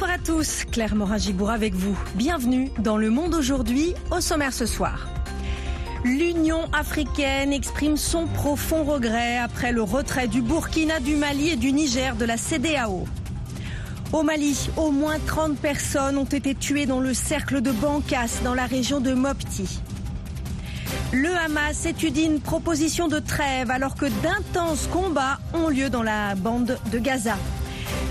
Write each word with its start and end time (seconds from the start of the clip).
Bonsoir 0.00 0.14
à 0.14 0.18
tous, 0.24 0.64
Claire 0.70 0.94
Morin-Gibour 0.94 1.50
avec 1.50 1.74
vous. 1.74 1.98
Bienvenue 2.14 2.70
dans 2.78 2.96
Le 2.96 3.10
Monde 3.10 3.34
aujourd'hui, 3.34 3.94
au 4.12 4.20
sommaire 4.20 4.52
ce 4.52 4.64
soir. 4.64 5.08
L'Union 6.04 6.70
africaine 6.72 7.52
exprime 7.52 7.96
son 7.96 8.28
profond 8.28 8.84
regret 8.84 9.38
après 9.38 9.72
le 9.72 9.82
retrait 9.82 10.28
du 10.28 10.40
Burkina, 10.40 11.00
du 11.00 11.16
Mali 11.16 11.48
et 11.48 11.56
du 11.56 11.72
Niger 11.72 12.14
de 12.14 12.24
la 12.24 12.36
CDAO. 12.36 13.08
Au 14.12 14.22
Mali, 14.22 14.70
au 14.76 14.92
moins 14.92 15.18
30 15.26 15.58
personnes 15.58 16.16
ont 16.16 16.24
été 16.24 16.54
tuées 16.54 16.86
dans 16.86 17.00
le 17.00 17.12
cercle 17.12 17.60
de 17.60 17.72
Bankas, 17.72 18.38
dans 18.44 18.54
la 18.54 18.66
région 18.66 19.00
de 19.00 19.14
Mopti. 19.14 19.80
Le 21.12 21.34
Hamas 21.44 21.86
étudie 21.86 22.22
une 22.22 22.40
proposition 22.40 23.08
de 23.08 23.18
trêve 23.18 23.72
alors 23.72 23.96
que 23.96 24.06
d'intenses 24.22 24.86
combats 24.92 25.40
ont 25.54 25.68
lieu 25.68 25.90
dans 25.90 26.04
la 26.04 26.36
bande 26.36 26.78
de 26.92 26.98
Gaza. 27.00 27.34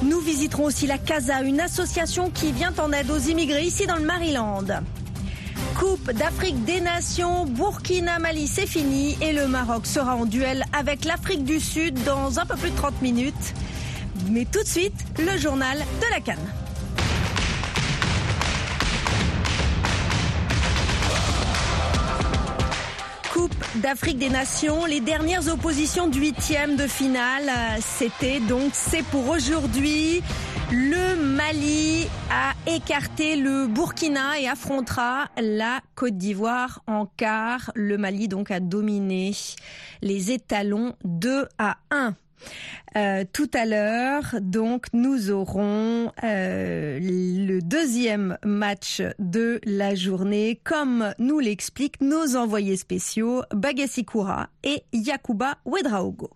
Nous 0.03 0.19
visiterons 0.19 0.65
aussi 0.65 0.85
la 0.85 0.97
CASA, 0.97 1.41
une 1.41 1.59
association 1.59 2.29
qui 2.29 2.51
vient 2.51 2.73
en 2.77 2.91
aide 2.91 3.09
aux 3.09 3.17
immigrés 3.17 3.63
ici 3.63 3.87
dans 3.87 3.95
le 3.95 4.05
Maryland. 4.05 4.65
Coupe 5.75 6.11
d'Afrique 6.11 6.63
des 6.65 6.81
Nations, 6.81 7.45
Burkina-Mali, 7.45 8.47
c'est 8.47 8.67
fini 8.67 9.17
et 9.21 9.33
le 9.33 9.47
Maroc 9.47 9.87
sera 9.87 10.15
en 10.15 10.25
duel 10.25 10.65
avec 10.71 11.03
l'Afrique 11.03 11.43
du 11.43 11.59
Sud 11.59 12.03
dans 12.03 12.39
un 12.39 12.45
peu 12.45 12.55
plus 12.55 12.69
de 12.69 12.75
30 12.75 13.01
minutes. 13.01 13.53
Mais 14.29 14.45
tout 14.45 14.61
de 14.61 14.67
suite, 14.67 15.05
le 15.19 15.37
journal 15.37 15.77
de 15.77 16.13
la 16.13 16.19
Cannes. 16.19 16.66
d'Afrique 23.81 24.17
des 24.17 24.29
Nations, 24.29 24.85
les 24.85 24.99
dernières 24.99 25.47
oppositions 25.51 26.07
du 26.07 26.19
huitième 26.19 26.75
de 26.75 26.87
finale, 26.87 27.51
c'était 27.79 28.39
donc 28.39 28.71
c'est 28.73 29.03
pour 29.03 29.29
aujourd'hui. 29.29 30.21
Le 30.71 31.15
Mali 31.15 32.07
a 32.31 32.53
écarté 32.69 33.35
le 33.35 33.67
Burkina 33.67 34.39
et 34.39 34.47
affrontera 34.47 35.29
la 35.37 35.79
Côte 35.95 36.17
d'Ivoire 36.17 36.81
en 36.87 37.05
quart. 37.05 37.71
Le 37.75 37.97
Mali 37.97 38.27
donc 38.27 38.51
a 38.51 38.59
dominé 38.59 39.35
les 40.01 40.31
étalons 40.31 40.95
2 41.03 41.47
à 41.57 41.77
1. 41.91 42.13
Euh, 42.95 43.25
tout 43.31 43.49
à 43.53 43.65
l'heure, 43.65 44.35
donc, 44.41 44.87
nous 44.93 45.29
aurons 45.29 46.11
euh, 46.23 46.99
le 47.01 47.59
deuxième 47.61 48.37
match 48.43 49.01
de 49.19 49.59
la 49.65 49.95
journée, 49.95 50.59
comme 50.63 51.13
nous 51.19 51.39
l'expliquent 51.39 52.01
nos 52.01 52.35
envoyés 52.35 52.77
spéciaux 52.77 53.43
Bagassi 53.53 54.05
Koura 54.05 54.49
et 54.63 54.83
Yakuba 54.93 55.57
Wedraogo. 55.65 56.29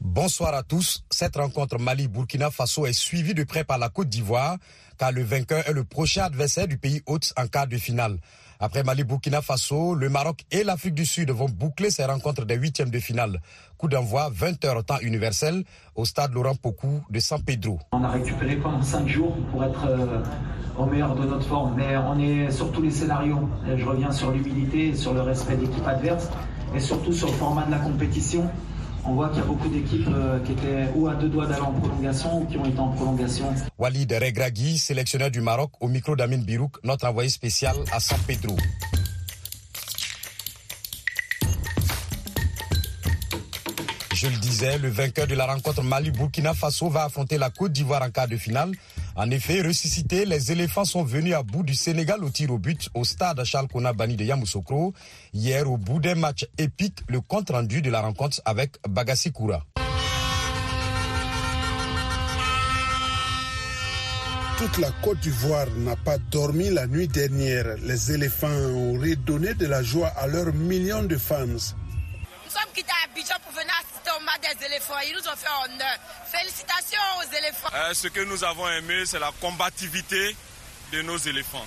Bonsoir 0.00 0.54
à 0.54 0.62
tous. 0.62 1.04
Cette 1.10 1.36
rencontre 1.36 1.78
Mali-Burkina 1.78 2.50
Faso 2.50 2.86
est 2.86 2.92
suivie 2.92 3.34
de 3.34 3.42
près 3.42 3.64
par 3.64 3.78
la 3.78 3.88
Côte 3.88 4.08
d'Ivoire, 4.08 4.56
car 4.96 5.12
le 5.12 5.22
vainqueur 5.22 5.68
est 5.68 5.72
le 5.72 5.84
prochain 5.84 6.24
adversaire 6.24 6.68
du 6.68 6.78
pays 6.78 7.02
hôte 7.06 7.32
en 7.36 7.48
quart 7.48 7.66
de 7.66 7.76
finale. 7.76 8.18
Après 8.60 8.82
Mali-Burkina 8.82 9.40
Faso, 9.40 9.94
le 9.94 10.08
Maroc 10.08 10.44
et 10.50 10.64
l'Afrique 10.64 10.94
du 10.94 11.06
Sud 11.06 11.30
vont 11.30 11.48
boucler 11.48 11.90
ces 11.90 12.04
rencontres 12.04 12.44
des 12.44 12.56
huitièmes 12.56 12.90
de 12.90 12.98
finale. 12.98 13.40
Coup 13.76 13.86
d'envoi 13.86 14.30
20h 14.30 14.84
temps 14.84 14.98
universel 15.00 15.62
au 15.94 16.04
stade 16.04 16.32
Laurent 16.32 16.56
Pocou 16.56 17.00
de 17.08 17.20
San 17.20 17.40
Pedro. 17.40 17.78
On 17.92 18.02
a 18.02 18.08
récupéré 18.08 18.56
pendant 18.56 18.82
5 18.82 19.06
jours 19.06 19.36
pour 19.52 19.62
être 19.62 19.86
euh, 19.86 20.24
au 20.76 20.86
meilleur 20.86 21.14
de 21.14 21.24
notre 21.24 21.46
forme, 21.46 21.74
mais 21.76 21.96
on 21.96 22.18
est 22.18 22.50
sur 22.50 22.72
tous 22.72 22.82
les 22.82 22.90
scénarios. 22.90 23.48
Je 23.76 23.84
reviens 23.84 24.10
sur 24.10 24.32
l'humilité, 24.32 24.92
sur 24.92 25.14
le 25.14 25.20
respect 25.20 25.54
de 25.56 25.60
l'équipe 25.62 25.86
adverse 25.86 26.28
et 26.74 26.80
surtout 26.80 27.12
sur 27.12 27.28
le 27.28 27.34
format 27.34 27.64
de 27.64 27.70
la 27.70 27.78
compétition 27.78 28.50
on 29.04 29.14
voit 29.14 29.28
qu'il 29.28 29.38
y 29.38 29.42
a 29.42 29.44
beaucoup 29.44 29.68
d'équipes 29.68 30.08
euh, 30.08 30.38
qui 30.40 30.52
étaient 30.52 30.88
ou 30.94 31.08
à 31.08 31.14
deux 31.14 31.28
doigts 31.28 31.46
d'aller 31.46 31.62
en 31.62 31.72
prolongation 31.72 32.42
ou 32.42 32.46
qui 32.46 32.56
ont 32.56 32.64
été 32.64 32.78
en 32.78 32.88
prolongation. 32.88 33.54
Walid 33.78 34.12
Regragui, 34.12 34.78
sélectionneur 34.78 35.30
du 35.30 35.40
Maroc, 35.40 35.72
au 35.80 35.88
micro 35.88 36.16
d'Amin 36.16 36.38
Birouk, 36.38 36.76
notre 36.84 37.06
envoyé 37.06 37.30
spécial 37.30 37.76
à 37.92 38.00
San 38.00 38.18
Pedro. 38.26 38.56
Je 44.20 44.26
le 44.26 44.36
disais, 44.36 44.78
le 44.78 44.88
vainqueur 44.88 45.28
de 45.28 45.36
la 45.36 45.46
rencontre 45.46 45.80
Mali-Burkina 45.84 46.52
Faso 46.52 46.88
va 46.88 47.04
affronter 47.04 47.38
la 47.38 47.50
Côte 47.50 47.70
d'Ivoire 47.70 48.02
en 48.02 48.10
quart 48.10 48.26
de 48.26 48.36
finale. 48.36 48.72
En 49.20 49.32
effet, 49.32 49.62
ressuscités, 49.62 50.24
les 50.24 50.52
éléphants 50.52 50.84
sont 50.84 51.02
venus 51.02 51.34
à 51.34 51.42
bout 51.42 51.64
du 51.64 51.74
Sénégal 51.74 52.22
au 52.22 52.30
tir 52.30 52.52
au 52.52 52.58
but 52.58 52.88
au 52.94 53.02
stade 53.02 53.42
Charles 53.42 53.66
Bani 53.96 54.14
de 54.14 54.22
Yamoussoukro. 54.24 54.94
Hier, 55.34 55.68
au 55.68 55.76
bout 55.76 55.98
d'un 55.98 56.14
match 56.14 56.46
épique, 56.56 57.00
le 57.08 57.20
compte 57.20 57.50
rendu 57.50 57.82
de 57.82 57.90
la 57.90 58.00
rencontre 58.00 58.40
avec 58.44 58.76
Bagassi 58.88 59.32
Koura. 59.32 59.64
Toute 64.56 64.78
la 64.78 64.92
Côte 65.02 65.18
d'Ivoire 65.18 65.66
n'a 65.78 65.96
pas 65.96 66.18
dormi 66.30 66.70
la 66.70 66.86
nuit 66.86 67.08
dernière. 67.08 67.74
Les 67.82 68.12
éléphants 68.12 68.46
ont 68.46 68.92
redonné 69.00 69.54
de 69.54 69.66
la 69.66 69.82
joie 69.82 70.12
à 70.16 70.28
leurs 70.28 70.54
millions 70.54 71.02
de 71.02 71.16
fans. 71.16 71.74
Nous 72.58 72.64
sommes 72.64 72.72
quittés 72.74 72.90
à 72.90 73.04
Abidjan 73.10 73.34
pour 73.44 73.52
venir 73.52 73.72
des 74.42 74.66
éléphants. 74.66 74.94
Ils 75.06 75.12
nous 75.14 75.20
ont 75.28 75.36
fait 75.36 75.46
honneur. 75.64 75.96
Félicitations 76.26 76.98
aux 77.20 77.36
éléphants. 77.36 77.68
Euh, 77.72 77.94
ce 77.94 78.08
que 78.08 78.20
nous 78.24 78.42
avons 78.42 78.68
aimé, 78.68 79.04
c'est 79.06 79.18
la 79.20 79.30
combativité 79.40 80.34
de 80.92 81.02
nos 81.02 81.18
éléphants. 81.18 81.66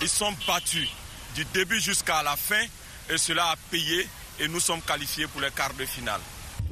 Ils 0.00 0.08
sont 0.08 0.32
battus 0.46 0.88
du 1.36 1.44
début 1.46 1.80
jusqu'à 1.80 2.22
la 2.22 2.34
fin 2.36 2.62
et 3.10 3.18
cela 3.18 3.44
a 3.50 3.56
payé 3.70 4.08
et 4.40 4.48
nous 4.48 4.58
sommes 4.60 4.82
qualifiés 4.82 5.26
pour 5.28 5.40
les 5.40 5.50
quarts 5.50 5.74
de 5.74 5.84
finale. 5.84 6.20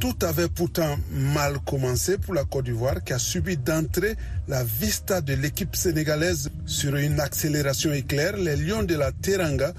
Tout 0.01 0.17
avait 0.23 0.49
pourtant 0.49 0.97
mal 1.11 1.59
commencé 1.61 2.19
pour 2.19 2.35
la 2.35 2.45
Côte 2.45 2.65
d'Ivoire 2.65 3.05
qui 3.05 3.13
a 3.13 3.19
subi 3.21 3.57
d'entrée 3.57 4.17
la 4.49 4.65
vista 4.65 5.21
de 5.21 5.35
l'équipe 5.35 5.77
sénégalaise 5.77 6.51
sur 6.67 6.97
une 6.97 7.21
accélération 7.21 7.93
éclair. 7.93 8.37
Les 8.37 8.57
Lions 8.57 8.83
de 8.83 8.97
la 8.97 9.13
Teranga 9.13 9.73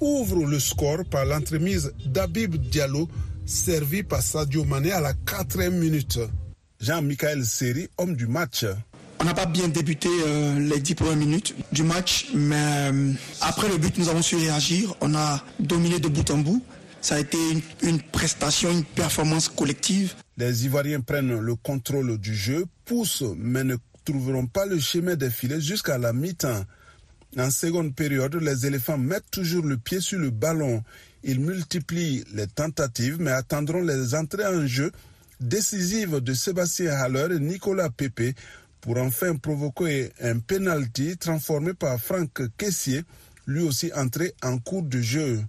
ouvrent 0.00 0.46
le 0.46 0.58
score 0.58 1.04
par 1.10 1.24
l'entremise 1.24 1.92
d'Abib 2.04 2.56
Diallo 2.56 3.08
servi 3.50 4.04
par 4.04 4.22
Sadio 4.22 4.64
Mané 4.64 4.92
à 4.92 5.00
la 5.00 5.12
quatrième 5.12 5.76
minute. 5.76 6.20
Jean-Michel 6.80 7.44
Seri, 7.44 7.88
homme 7.98 8.14
du 8.14 8.26
match. 8.26 8.64
On 9.18 9.24
n'a 9.24 9.34
pas 9.34 9.46
bien 9.46 9.68
débuté 9.68 10.08
euh, 10.08 10.58
les 10.60 10.80
dix 10.80 10.94
premières 10.94 11.16
minutes 11.16 11.54
du 11.72 11.82
match, 11.82 12.28
mais 12.32 12.90
euh, 12.92 13.12
après 13.40 13.68
le 13.68 13.76
but, 13.76 13.98
nous 13.98 14.08
avons 14.08 14.22
su 14.22 14.36
réagir. 14.36 14.94
On 15.00 15.14
a 15.14 15.42
dominé 15.58 15.98
de 15.98 16.08
bout 16.08 16.30
en 16.30 16.38
bout. 16.38 16.62
Ça 17.02 17.16
a 17.16 17.18
été 17.18 17.36
une, 17.50 17.60
une, 17.82 18.00
prestation, 18.00 18.70
une 18.70 18.84
performance 18.84 19.48
collective. 19.48 20.14
Les 20.38 20.64
Ivoiriens 20.64 21.00
prennent 21.00 21.38
le 21.38 21.54
contrôle 21.56 22.16
du 22.18 22.34
jeu, 22.34 22.66
poussent, 22.84 23.24
mais 23.36 23.64
ne 23.64 23.76
trouveront 24.04 24.46
pas 24.46 24.64
le 24.64 24.78
chemin 24.78 25.16
des 25.16 25.30
filets 25.30 25.60
jusqu'à 25.60 25.98
la 25.98 26.12
mi-temps. 26.12 26.64
En 27.38 27.50
seconde 27.50 27.94
période, 27.94 28.34
les 28.36 28.66
éléphants 28.66 28.98
mettent 28.98 29.30
toujours 29.30 29.64
le 29.64 29.76
pied 29.76 30.00
sur 30.00 30.18
le 30.18 30.30
ballon. 30.30 30.82
Ils 31.22 31.40
multiplient 31.40 32.24
les 32.34 32.46
tentatives, 32.46 33.20
mais 33.20 33.30
attendront 33.30 33.82
les 33.82 34.14
entrées 34.14 34.46
en 34.46 34.66
jeu 34.66 34.90
décisives 35.40 36.20
de 36.20 36.34
Sébastien 36.34 36.92
Haller 36.92 37.36
et 37.36 37.40
Nicolas 37.40 37.90
Pepe 37.90 38.36
pour 38.80 38.98
enfin 38.98 39.36
provoquer 39.36 40.12
un 40.20 40.38
penalty 40.38 41.16
transformé 41.16 41.74
par 41.74 41.98
Franck 41.98 42.42
Kessier, 42.56 43.02
lui 43.46 43.62
aussi 43.62 43.90
entré 43.94 44.34
en 44.42 44.58
cours 44.58 44.82
de 44.82 45.00
jeu. 45.00 45.42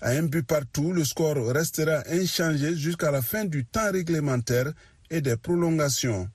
À 0.00 0.10
un 0.10 0.22
but 0.22 0.46
partout, 0.46 0.92
le 0.92 1.04
score 1.04 1.52
restera 1.52 2.02
inchangé 2.08 2.76
jusqu'à 2.76 3.10
la 3.10 3.22
fin 3.22 3.44
du 3.44 3.64
temps 3.64 3.90
réglementaire 3.90 4.72
et 5.10 5.20
des 5.20 5.36
prolongations. 5.36 6.28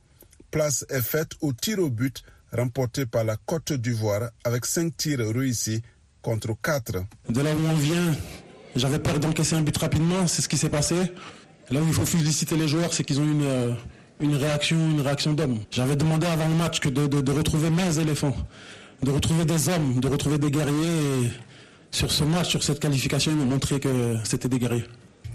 Place 0.52 0.86
est 0.90 1.02
faite 1.02 1.32
au 1.42 1.54
tir 1.54 1.80
au 1.80 1.90
but 1.90 2.24
remporté 2.52 3.06
par 3.06 3.24
la 3.24 3.38
Côte 3.38 3.74
d'Ivoire 3.74 4.30
avec 4.44 4.66
5 4.66 4.96
tirs 4.96 5.20
réussis 5.20 5.82
contre 6.22 6.56
4. 6.62 7.06
De 7.30 7.42
là 7.42 7.56
où 7.56 7.66
on 7.68 7.76
vient, 7.76 8.16
j'avais 8.76 9.00
peur 9.00 9.20
d'encaisser 9.20 9.56
un 9.56 9.62
but 9.62 9.78
rapidement, 9.78 10.28
c'est 10.28 10.42
ce 10.42 10.50
qui 10.50 10.58
s'est 10.58 10.70
passé. 10.70 10.96
Là 11.72 11.82
où 11.82 11.88
il 11.88 11.94
faut 11.94 12.06
féliciter 12.06 12.58
les 12.58 12.68
joueurs, 12.68 12.94
c'est 12.94 13.04
qu'ils 13.04 13.20
ont 13.20 13.26
une, 13.26 13.44
euh, 13.44 13.74
une 14.20 14.36
réaction, 14.36 14.78
une 14.78 15.02
réaction 15.02 15.34
d'homme. 15.34 15.60
J'avais 15.72 15.96
demandé 15.96 16.28
avant 16.28 16.48
le 16.48 16.56
match 16.56 16.80
que 16.80 16.90
de, 16.90 17.32
retrouver 17.32 17.70
mes 17.70 18.00
éléphants, 18.00 18.36
de 19.02 19.12
retrouver 19.12 19.46
des 19.46 19.70
hommes, 19.70 20.00
de 20.00 20.08
retrouver 20.08 20.38
des 20.38 20.52
guerriers. 20.52 21.32
Sur 21.92 22.12
ce 22.12 22.24
match, 22.24 22.50
sur 22.50 22.64
cette 22.64 22.80
qualification, 22.80 23.32
ils 23.32 23.38
m'ont 23.38 23.46
montré 23.46 23.80
que 23.80 24.16
c'était 24.24 24.50
des 24.50 24.58
guerriers. 24.58 24.86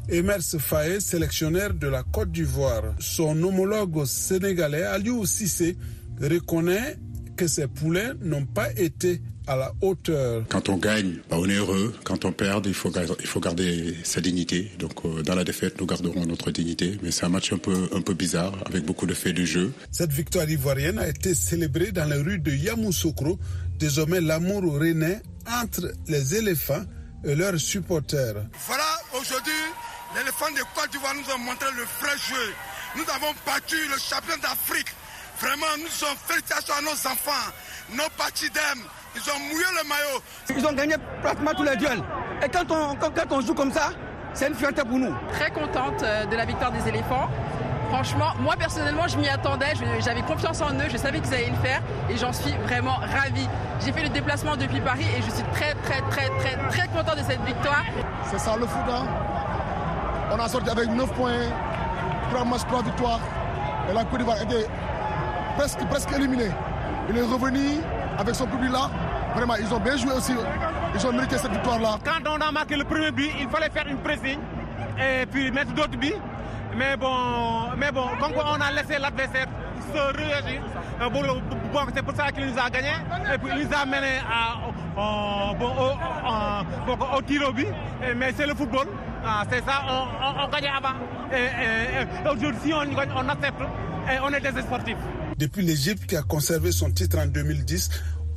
Emers 0.09 0.43
Faye, 0.59 1.01
sélectionneur 1.01 1.75
de 1.75 1.87
la 1.87 2.03
Côte 2.03 2.33
d'Ivoire, 2.33 2.83
son 2.99 3.41
homologue 3.43 4.05
sénégalais 4.07 4.83
Aliou 4.83 5.25
Cissé 5.27 5.77
reconnaît 6.21 6.97
que 7.37 7.47
ces 7.47 7.69
poulets 7.69 8.11
n'ont 8.21 8.47
pas 8.47 8.73
été 8.73 9.21
à 9.49 9.57
la 9.57 9.73
hauteur. 9.81 10.45
Quand 10.49 10.69
on 10.69 10.77
gagne, 10.77 11.17
bah 11.29 11.37
on 11.41 11.49
est 11.49 11.55
heureux. 11.55 11.95
Quand 12.05 12.25
on 12.25 12.33
perd, 12.33 12.67
il 12.67 12.75
faut, 12.75 12.93
il 13.21 13.27
faut 13.27 13.41
garder 13.41 13.97
sa 14.05 14.21
dignité. 14.21 14.71
Donc 14.79 15.05
euh, 15.05 15.23
dans 15.23 15.35
la 15.35 15.45
défaite, 15.45 15.81
nous 15.81 15.87
garderons 15.87 16.27
notre 16.27 16.51
dignité. 16.51 16.99
Mais 17.03 17.11
c'est 17.11 17.25
un 17.25 17.31
match 17.31 17.53
un 17.53 17.59
peu, 17.59 17.89
un 17.95 18.03
peu 18.03 18.15
bizarre, 18.15 18.53
avec 18.67 18.85
beaucoup 18.85 19.07
de 19.07 19.15
faits 19.15 19.35
de 19.35 19.45
jeu. 19.45 19.73
Cette 19.91 20.13
victoire 20.13 20.49
ivoirienne 20.49 20.99
a 20.99 21.09
été 21.09 21.35
célébrée 21.35 21.93
dans 21.93 22.05
les 22.05 22.17
rues 22.19 22.39
de 22.39 22.53
Yamoussoukro. 22.53 23.39
Désormais, 23.79 24.21
l'amour 24.21 24.63
renaît 24.63 25.23
entre 25.63 25.91
les 26.07 26.35
éléphants 26.35 26.85
et 27.25 27.35
leurs 27.35 27.59
supporters. 27.59 28.37
Voilà, 28.67 29.01
aujourd'hui, 29.19 29.53
l'éléphant 30.17 30.51
de 30.51 30.61
Côte 30.75 30.91
d'Ivoire 30.93 31.15
nous 31.15 31.33
a 31.33 31.39
montré 31.39 31.69
le 31.75 31.83
vrai 32.01 32.17
jeu. 32.29 32.53
Nous 32.97 33.05
avons 33.15 33.33
battu 33.47 33.77
le 33.77 33.99
champion 33.99 34.37
d'Afrique. 34.43 34.89
Vraiment, 35.41 35.67
nous 35.81 35.89
sommes 35.89 36.17
félicitations 36.27 36.75
à 36.75 36.83
nos 36.83 37.11
enfants 37.11 37.53
nos 37.95 38.09
partis 38.17 38.51
d'aime, 38.51 38.83
ils 39.15 39.31
ont 39.31 39.39
mouillé 39.39 39.65
le 39.83 39.89
maillot. 39.89 40.21
Ils 40.57 40.67
ont 40.67 40.73
gagné 40.73 40.95
pratiquement 41.23 41.53
tous 41.53 41.65
les 41.65 41.77
duels. 41.77 42.03
Et 42.45 42.49
quand 42.49 42.71
on, 42.71 42.95
quand, 42.95 43.11
quand 43.15 43.37
on 43.37 43.41
joue 43.41 43.55
comme 43.55 43.73
ça, 43.73 43.91
c'est 44.35 44.49
une 44.49 44.55
fierté 44.55 44.83
pour 44.83 44.99
nous. 44.99 45.15
Très 45.33 45.51
contente 45.51 46.03
euh, 46.03 46.25
de 46.27 46.37
la 46.37 46.45
victoire 46.45 46.71
des 46.71 46.87
éléphants. 46.89 47.29
Franchement, 47.91 48.33
moi 48.41 48.55
personnellement, 48.59 49.09
je 49.09 49.17
m'y 49.17 49.29
attendais, 49.29 49.73
j'avais 50.01 50.21
confiance 50.21 50.61
en 50.61 50.75
eux, 50.75 50.89
je 50.91 50.99
savais 50.99 51.21
qu'ils 51.21 51.33
allaient 51.33 51.51
le 51.51 51.67
faire 51.67 51.81
et 52.11 52.19
j'en 52.19 52.35
suis 52.35 52.53
vraiment 52.67 52.97
ravie. 52.97 53.49
J'ai 53.81 53.93
fait 53.93 54.03
le 54.03 54.11
déplacement 54.11 54.57
depuis 54.57 54.81
Paris 54.81 55.07
et 55.17 55.23
je 55.23 55.31
suis 55.31 55.45
très 55.55 55.73
très 55.85 56.03
très 56.11 56.29
très 56.39 56.57
très 56.69 56.89
content 56.89 57.15
de 57.17 57.23
cette 57.27 57.43
victoire. 57.47 57.85
C'est 58.31 58.39
ça 58.39 58.57
le 58.57 58.67
foot, 58.67 58.83
hein. 58.91 59.07
On 60.31 60.39
a 60.39 60.49
sorti 60.49 60.69
avec 60.69 60.91
9 60.91 61.11
points, 61.15 61.49
3 62.31 62.45
matchs, 62.45 62.67
3 62.69 62.83
victoires 62.83 63.21
et 63.91 63.95
la 63.95 64.05
Côte 64.05 64.19
d'Ivoire 64.19 64.43
était 64.43 64.67
presque, 65.57 65.83
presque 65.89 66.13
éliminée. 66.13 66.51
Il 67.09 67.17
est 67.17 67.23
revenu 67.23 67.81
avec 68.19 68.35
son 68.35 68.47
public 68.47 68.73
là. 68.73 68.91
Vraiment, 69.35 69.55
ils 69.57 69.73
ont 69.73 69.79
bien 69.81 69.97
joué 69.97 70.13
aussi. 70.13 70.33
Ils 70.95 71.07
ont 71.07 71.13
mérité 71.13 71.39
cette 71.39 71.53
victoire-là. 71.53 71.99
Quand 72.05 72.29
on 72.29 72.41
a 72.41 72.51
marqué 72.51 72.77
le 72.77 72.85
premier 72.85 73.11
but, 73.13 73.31
il 73.39 73.49
fallait 73.49 73.71
faire 73.71 73.87
une 73.87 73.99
pressing 73.99 74.39
et 74.99 75.27
puis 75.27 75.51
mettre 75.51 75.73
d'autres 75.73 75.97
buts. 75.97 76.15
Mais 76.77 76.97
bon, 76.97 77.71
mais 77.77 77.93
bon, 77.93 78.07
comme 78.21 78.33
on 78.37 78.61
a 78.61 78.73
laissé 78.73 78.99
l'adversaire 78.99 79.47
se 79.95 80.17
réagir, 80.17 80.61
euh, 81.01 81.09
bon, 81.09 81.23
c'est 81.95 82.03
pour 82.03 82.15
ça 82.15 82.31
qu'il 82.31 82.47
nous 82.47 82.59
a 82.59 82.69
gagné. 82.69 82.91
Et 83.33 83.39
puis 83.39 83.51
il 83.55 83.67
nous 83.67 83.75
a 83.75 83.87
mené 83.87 84.19
à, 84.29 84.59
au, 85.01 85.55
bon, 85.55 87.07
au 87.17 87.23
tir 87.23 87.49
au 87.49 87.53
but. 87.53 87.69
Mais 88.17 88.33
c'est 88.37 88.47
le 88.47 88.55
football. 88.55 88.87
Ah, 89.25 89.45
c'est 89.51 89.65
ça, 89.65 89.83
on, 89.89 90.45
on, 90.45 90.49
gagnait 90.49 90.69
avant. 90.69 90.95
Et, 91.33 92.29
aujourd'hui, 92.29 92.73
on 92.75 92.83
on 93.17 93.29
accepte. 93.29 93.61
Et 94.13 94.19
on 94.23 94.29
est 94.31 94.41
des 94.41 94.63
sportifs. 94.63 94.97
Depuis 95.39 95.65
l'Égypte 95.65 96.07
qui 96.07 96.17
a 96.17 96.23
conservé 96.23 96.73
son 96.73 96.91
titre 96.91 97.17
en 97.19 97.27
2010, 97.27 97.91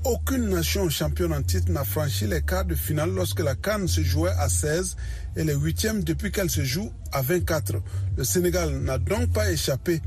aucune 0.04 0.50
nation 0.50 0.88
championne 0.88 1.34
en 1.34 1.42
titre 1.42 1.72
n'a 1.72 1.84
franchi 1.84 2.28
les 2.28 2.44
quarts 2.44 2.66
de 2.66 2.76
finale 2.76 3.10
lorsque 3.10 3.40
la 3.40 3.56
Cannes 3.56 3.88
se 3.88 4.02
jouait 4.02 4.32
à 4.38 4.50
16 4.50 4.96
et 5.36 5.44
les 5.44 5.56
huitièmes 5.56 6.04
depuis 6.04 6.32
qu'elle 6.32 6.50
se 6.52 6.64
joue 6.64 6.92
à 7.12 7.24
24. 7.24 7.74
Le 8.18 8.24
Sénégal 8.24 8.70
n'a 8.82 9.00
donc 9.00 9.32
pas 9.34 9.52
échappé 9.52 10.00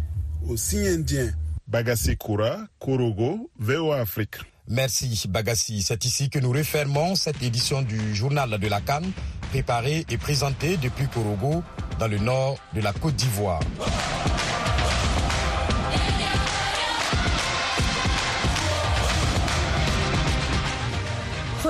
au 0.46 0.56
signe 0.56 0.87
indien. 0.87 1.32
Bagassi 1.67 2.17
Koura, 2.17 2.67
Korogo, 2.79 3.50
VOA 3.58 4.00
Afrique. 4.00 4.37
Merci 4.69 5.26
Bagassi. 5.29 5.82
C'est 5.82 6.05
ici 6.05 6.31
que 6.31 6.38
nous 6.38 6.52
refermons 6.52 7.17
cette 7.17 7.43
édition 7.43 7.82
du 7.82 8.14
journal 8.14 8.58
de 8.58 8.69
la 8.69 8.81
Cannes, 8.81 9.11
préparée 9.50 10.06
et 10.08 10.17
présentée 10.17 10.76
depuis 10.76 11.08
Korogo, 11.08 11.64
dans 11.99 12.08
le 12.08 12.19
nord 12.19 12.56
de 12.73 12.81
la 12.81 12.93
Côte 12.93 13.17
d'Ivoire. 13.17 13.61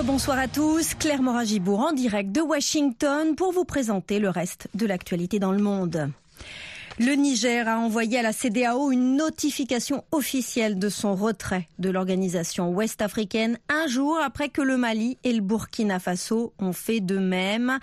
Bonsoir 0.07 0.39
à 0.39 0.49
tous, 0.49 0.93
Claire 0.95 1.23
Moragibourg 1.23 1.81
en 1.81 1.93
direct 1.93 2.31
de 2.31 2.43
Washington 2.43 3.35
pour 3.35 3.53
vous 3.53 3.65
présenter 3.65 4.19
le 4.19 4.29
reste 4.29 4.69
de 4.75 4.85
l'actualité 4.85 5.39
dans 5.39 5.51
le 5.51 5.63
monde. 5.63 6.11
Le 6.99 7.15
Niger 7.15 7.67
a 7.67 7.79
envoyé 7.79 8.19
à 8.19 8.23
la 8.23 8.35
CDAO 8.35 8.91
une 8.93 9.17
notification 9.17 10.05
officielle 10.13 10.79
de 10.79 10.91
son 10.91 11.15
retrait 11.15 11.69
de 11.79 11.89
l'organisation 11.89 12.71
ouest-africaine 12.71 13.59
un 13.71 13.87
jour 13.87 14.19
après 14.23 14.51
que 14.51 14.61
le 14.61 14.77
Mali 14.77 15.17
et 15.25 15.33
le 15.33 15.41
Burkina 15.41 15.99
Faso 15.99 16.53
ont 16.59 16.75
fait 16.75 17.01
de 17.01 17.17
même. 17.17 17.79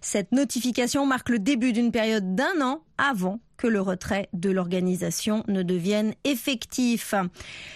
Cette 0.00 0.32
notification 0.32 1.04
marque 1.04 1.28
le 1.28 1.38
début 1.38 1.74
d'une 1.74 1.92
période 1.92 2.34
d'un 2.34 2.62
an 2.62 2.80
avant 2.98 3.40
que 3.56 3.66
le 3.66 3.80
retrait 3.80 4.28
de 4.32 4.50
l'organisation 4.50 5.42
ne 5.48 5.62
devienne 5.62 6.14
effectif. 6.24 7.14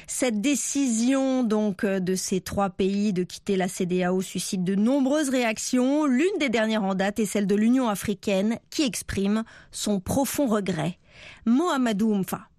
Cette 0.06 0.40
décision 0.40 1.42
donc 1.42 1.86
de 1.86 2.14
ces 2.14 2.40
trois 2.40 2.70
pays 2.70 3.12
de 3.12 3.22
quitter 3.22 3.56
la 3.56 3.68
CDAO 3.68 4.20
suscite 4.20 4.64
de 4.64 4.74
nombreuses 4.74 5.30
réactions. 5.30 6.04
L'une 6.06 6.38
des 6.38 6.50
dernières 6.50 6.84
en 6.84 6.94
date 6.94 7.18
est 7.18 7.26
celle 7.26 7.46
de 7.46 7.54
l'Union 7.54 7.88
africaine 7.88 8.58
qui 8.70 8.82
exprime 8.82 9.44
son 9.70 10.00
profond 10.00 10.46
regret. 10.46 10.98
Mohamedou 11.46 12.12
Oumfa. 12.12 12.49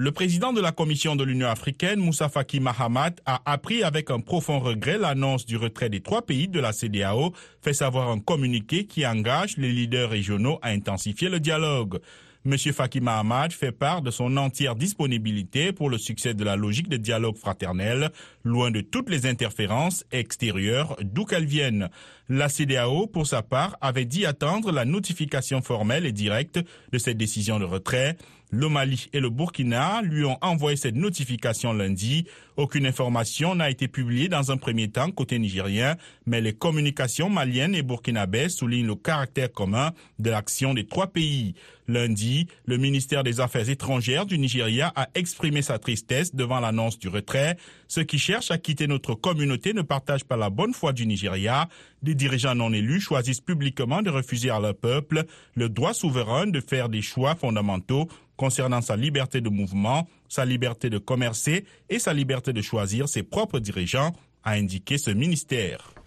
Le 0.00 0.12
président 0.12 0.52
de 0.52 0.60
la 0.60 0.70
Commission 0.70 1.16
de 1.16 1.24
l'Union 1.24 1.48
africaine, 1.48 1.98
Moussa 1.98 2.28
Faki 2.28 2.60
Mahamat, 2.60 3.16
a 3.26 3.42
appris 3.44 3.82
avec 3.82 4.12
un 4.12 4.20
profond 4.20 4.60
regret 4.60 4.96
l'annonce 4.96 5.44
du 5.44 5.56
retrait 5.56 5.90
des 5.90 6.02
trois 6.02 6.22
pays 6.22 6.46
de 6.46 6.60
la 6.60 6.72
CDAO, 6.72 7.32
fait 7.62 7.72
savoir 7.72 8.08
un 8.08 8.20
communiqué 8.20 8.86
qui 8.86 9.04
engage 9.04 9.56
les 9.56 9.72
leaders 9.72 10.08
régionaux 10.08 10.60
à 10.62 10.68
intensifier 10.68 11.28
le 11.28 11.40
dialogue. 11.40 11.98
M. 12.46 12.56
Faki 12.56 13.00
Mahamad 13.00 13.52
fait 13.52 13.72
part 13.72 14.00
de 14.00 14.12
son 14.12 14.36
entière 14.36 14.76
disponibilité 14.76 15.72
pour 15.72 15.90
le 15.90 15.98
succès 15.98 16.32
de 16.32 16.44
la 16.44 16.54
logique 16.54 16.88
de 16.88 16.96
dialogue 16.96 17.36
fraternel, 17.36 18.10
loin 18.44 18.70
de 18.70 18.80
toutes 18.80 19.10
les 19.10 19.26
interférences 19.26 20.04
extérieures 20.12 20.96
d'où 21.02 21.24
qu'elles 21.24 21.44
viennent. 21.44 21.88
La 22.28 22.48
CDAO, 22.48 23.08
pour 23.08 23.26
sa 23.26 23.42
part, 23.42 23.76
avait 23.80 24.04
dit 24.04 24.26
attendre 24.26 24.70
la 24.70 24.84
notification 24.84 25.60
formelle 25.60 26.06
et 26.06 26.12
directe 26.12 26.60
de 26.92 26.98
cette 26.98 27.16
décision 27.16 27.58
de 27.58 27.64
retrait. 27.64 28.16
Le 28.50 28.70
Mali 28.70 29.08
et 29.12 29.20
le 29.20 29.28
Burkina 29.28 30.00
lui 30.00 30.24
ont 30.24 30.38
envoyé 30.40 30.76
cette 30.78 30.94
notification 30.94 31.74
lundi. 31.74 32.26
Aucune 32.56 32.86
information 32.86 33.54
n'a 33.54 33.68
été 33.68 33.88
publiée 33.88 34.28
dans 34.28 34.50
un 34.50 34.56
premier 34.56 34.88
temps 34.88 35.10
côté 35.10 35.38
nigérien, 35.38 35.96
mais 36.24 36.40
les 36.40 36.54
communications 36.54 37.28
maliennes 37.28 37.74
et 37.74 37.82
burkinabées 37.82 38.48
soulignent 38.48 38.86
le 38.86 38.94
caractère 38.94 39.52
commun 39.52 39.92
de 40.18 40.30
l'action 40.30 40.72
des 40.72 40.86
trois 40.86 41.08
pays. 41.08 41.54
Lundi, 41.88 42.46
le 42.66 42.76
ministère 42.76 43.24
des 43.24 43.40
Affaires 43.40 43.68
étrangères 43.68 44.26
du 44.26 44.38
Nigeria 44.38 44.92
a 44.94 45.08
exprimé 45.14 45.62
sa 45.62 45.78
tristesse 45.78 46.34
devant 46.34 46.60
l'annonce 46.60 46.98
du 46.98 47.08
retrait. 47.08 47.56
Ceux 47.88 48.04
qui 48.04 48.18
cherchent 48.18 48.50
à 48.50 48.58
quitter 48.58 48.86
notre 48.86 49.14
communauté 49.14 49.72
ne 49.72 49.80
partagent 49.80 50.24
pas 50.24 50.36
la 50.36 50.50
bonne 50.50 50.74
foi 50.74 50.92
du 50.92 51.06
Nigeria. 51.06 51.68
Des 52.02 52.14
dirigeants 52.14 52.54
non 52.54 52.72
élus 52.74 53.00
choisissent 53.00 53.40
publiquement 53.40 54.02
de 54.02 54.10
refuser 54.10 54.50
à 54.50 54.60
leur 54.60 54.76
peuple 54.76 55.24
le 55.54 55.70
droit 55.70 55.94
souverain 55.94 56.46
de 56.46 56.60
faire 56.60 56.90
des 56.90 57.02
choix 57.02 57.34
fondamentaux 57.34 58.06
concernant 58.36 58.82
sa 58.82 58.94
liberté 58.94 59.40
de 59.40 59.48
mouvement, 59.48 60.06
sa 60.28 60.44
liberté 60.44 60.90
de 60.90 60.98
commercer 60.98 61.64
et 61.88 61.98
sa 61.98 62.12
liberté 62.12 62.52
de 62.52 62.62
choisir 62.62 63.08
ses 63.08 63.22
propres 63.22 63.58
dirigeants, 63.58 64.12
a 64.44 64.52
indiqué 64.52 64.98
ce 64.98 65.10
ministère. 65.10 65.97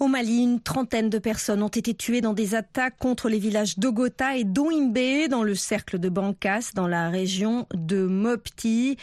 Au 0.00 0.08
Mali, 0.08 0.44
une 0.44 0.60
trentaine 0.60 1.10
de 1.10 1.18
personnes 1.18 1.62
ont 1.62 1.68
été 1.68 1.92
tuées 1.92 2.22
dans 2.22 2.32
des 2.32 2.54
attaques 2.54 2.96
contre 2.98 3.28
les 3.28 3.38
villages 3.38 3.78
d'Ogota 3.78 4.34
et 4.34 4.44
d'Oimbe 4.44 5.28
dans 5.28 5.42
le 5.42 5.54
cercle 5.54 5.98
de 5.98 6.08
Bankas 6.08 6.70
dans 6.74 6.86
la 6.88 7.10
région 7.10 7.66
de 7.74 8.06
Mopti. 8.06 8.96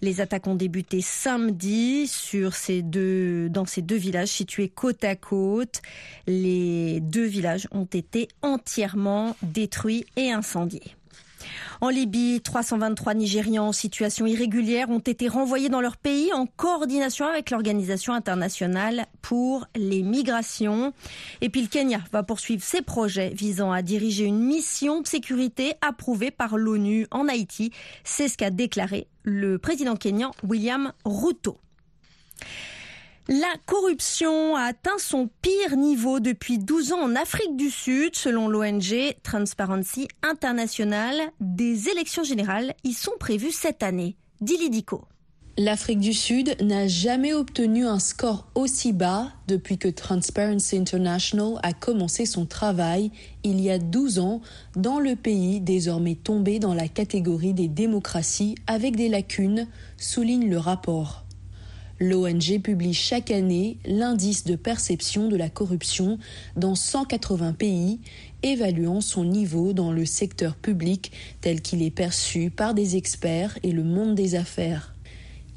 Les 0.00 0.20
attaques 0.20 0.46
ont 0.46 0.54
débuté 0.54 1.00
samedi 1.00 2.06
sur 2.06 2.52
dans 2.52 3.64
ces 3.66 3.82
deux 3.82 3.96
villages 3.96 4.28
situés 4.28 4.68
côte 4.68 5.02
à 5.02 5.16
côte. 5.16 5.82
Les 6.28 7.00
deux 7.00 7.26
villages 7.26 7.66
ont 7.72 7.86
été 7.86 8.28
entièrement 8.42 9.34
détruits 9.42 10.06
et 10.16 10.30
incendiés. 10.30 10.94
En 11.80 11.88
Libye, 11.88 12.40
323 12.40 13.14
Nigérians 13.14 13.68
en 13.68 13.72
situation 13.72 14.26
irrégulière 14.26 14.90
ont 14.90 14.98
été 14.98 15.28
renvoyés 15.28 15.68
dans 15.68 15.80
leur 15.80 15.96
pays 15.96 16.32
en 16.32 16.46
coordination 16.46 17.26
avec 17.26 17.50
l'Organisation 17.50 18.12
internationale 18.12 19.06
pour 19.22 19.66
les 19.76 20.02
migrations. 20.02 20.92
Et 21.40 21.48
puis 21.48 21.62
le 21.62 21.68
Kenya 21.68 22.00
va 22.12 22.22
poursuivre 22.22 22.62
ses 22.62 22.82
projets 22.82 23.30
visant 23.30 23.72
à 23.72 23.82
diriger 23.82 24.24
une 24.24 24.40
mission 24.40 25.00
de 25.00 25.06
sécurité 25.06 25.74
approuvée 25.80 26.30
par 26.30 26.56
l'ONU 26.56 27.06
en 27.10 27.28
Haïti. 27.28 27.72
C'est 28.04 28.28
ce 28.28 28.36
qu'a 28.36 28.50
déclaré 28.50 29.06
le 29.22 29.58
président 29.58 29.96
kenyan 29.96 30.32
William 30.42 30.92
Ruto. 31.04 31.58
La 33.28 33.54
corruption 33.64 34.54
a 34.54 34.64
atteint 34.64 34.98
son 34.98 35.30
pire 35.40 35.78
niveau 35.78 36.20
depuis 36.20 36.58
12 36.58 36.92
ans 36.92 37.00
en 37.00 37.16
Afrique 37.16 37.56
du 37.56 37.70
Sud, 37.70 38.14
selon 38.14 38.48
l'ONG 38.48 39.16
Transparency 39.22 40.08
International. 40.22 41.16
Des 41.40 41.88
élections 41.88 42.22
générales 42.22 42.74
y 42.84 42.92
sont 42.92 43.14
prévues 43.18 43.50
cette 43.50 43.82
année. 43.82 44.16
Dilidico. 44.42 45.06
L'Afrique 45.56 46.00
du 46.00 46.12
Sud 46.12 46.54
n'a 46.60 46.86
jamais 46.86 47.32
obtenu 47.32 47.86
un 47.86 47.98
score 47.98 48.46
aussi 48.54 48.92
bas 48.92 49.32
depuis 49.48 49.78
que 49.78 49.88
Transparency 49.88 50.76
International 50.76 51.60
a 51.62 51.72
commencé 51.72 52.26
son 52.26 52.44
travail 52.44 53.10
il 53.42 53.58
y 53.58 53.70
a 53.70 53.78
12 53.78 54.18
ans 54.18 54.42
dans 54.76 54.98
le 54.98 55.16
pays 55.16 55.60
désormais 55.60 56.16
tombé 56.16 56.58
dans 56.58 56.74
la 56.74 56.88
catégorie 56.88 57.54
des 57.54 57.68
démocraties 57.68 58.56
avec 58.66 58.96
des 58.96 59.08
lacunes, 59.08 59.66
souligne 59.96 60.50
le 60.50 60.58
rapport. 60.58 61.23
L'ONG 62.06 62.60
publie 62.60 62.92
chaque 62.92 63.30
année 63.30 63.78
l'indice 63.86 64.44
de 64.44 64.56
perception 64.56 65.28
de 65.28 65.36
la 65.36 65.48
corruption 65.48 66.18
dans 66.54 66.74
180 66.74 67.54
pays, 67.54 67.98
évaluant 68.42 69.00
son 69.00 69.24
niveau 69.24 69.72
dans 69.72 69.90
le 69.90 70.04
secteur 70.04 70.54
public 70.54 71.12
tel 71.40 71.62
qu'il 71.62 71.80
est 71.80 71.90
perçu 71.90 72.50
par 72.50 72.74
des 72.74 72.96
experts 72.96 73.58
et 73.62 73.72
le 73.72 73.84
monde 73.84 74.14
des 74.14 74.34
affaires. 74.34 74.94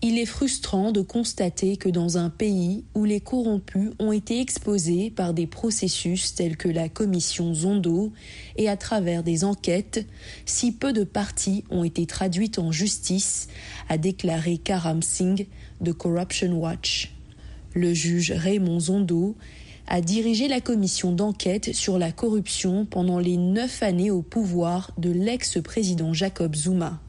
Il 0.04 0.20
est 0.20 0.28
frustrant 0.28 0.92
de 0.92 1.02
constater 1.02 1.76
que 1.76 1.90
dans 1.90 2.20
un 2.20 2.30
pays 2.30 2.86
où 2.94 3.04
les 3.04 3.20
corrompus 3.20 3.90
ont 3.98 4.12
été 4.12 4.40
exposés 4.40 5.10
par 5.10 5.34
des 5.34 5.48
processus 5.48 6.36
tels 6.36 6.56
que 6.56 6.70
la 6.70 6.88
commission 6.88 7.54
Zondo 7.56 8.14
et 8.58 8.70
à 8.70 8.78
travers 8.78 9.24
des 9.24 9.44
enquêtes, 9.44 10.06
si 10.46 10.72
peu 10.72 10.94
de 10.94 11.04
parties 11.04 11.64
ont 11.72 11.84
été 11.84 12.06
traduites 12.06 12.60
en 12.60 12.72
justice, 12.72 13.48
a 13.90 13.98
déclaré 13.98 14.60
Karam 14.60 15.02
Singh 15.02 15.48
de 15.82 15.92
Corruption 15.92 16.54
Watch. 16.54 17.14
Le 17.74 17.94
juge 17.94 18.32
Raymond 18.32 18.80
Zondo 18.80 19.36
a 19.88 20.02
dirigé 20.02 20.48
la 20.48 20.60
commission 20.60 21.12
d'enquête 21.12 21.74
sur 21.74 21.98
la 21.98 22.12
corruption 22.12 22.86
pendant 22.86 23.20
les 23.20 23.38
neuf 23.38 23.84
années 23.84 24.12
au 24.12 24.22
pouvoir 24.22 24.92
de 24.98 25.12
l'ex-président 25.12 26.14
Jacob 26.14 26.56
Zuma. 26.56 27.00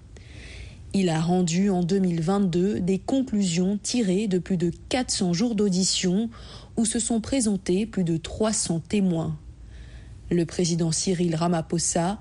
Il 0.94 1.10
a 1.10 1.20
rendu 1.20 1.70
en 1.70 1.82
2022 1.82 2.80
des 2.80 2.98
conclusions 2.98 3.78
tirées 3.82 4.26
de 4.26 4.38
plus 4.38 4.56
de 4.56 4.72
400 4.88 5.32
jours 5.32 5.54
d'audition 5.54 6.30
où 6.76 6.84
se 6.84 6.98
sont 6.98 7.20
présentés 7.20 7.84
plus 7.84 8.04
de 8.04 8.16
300 8.16 8.80
témoins. 8.88 9.36
Le 10.30 10.46
président 10.46 10.92
Cyril 10.92 11.34
Ramaphosa, 11.34 12.18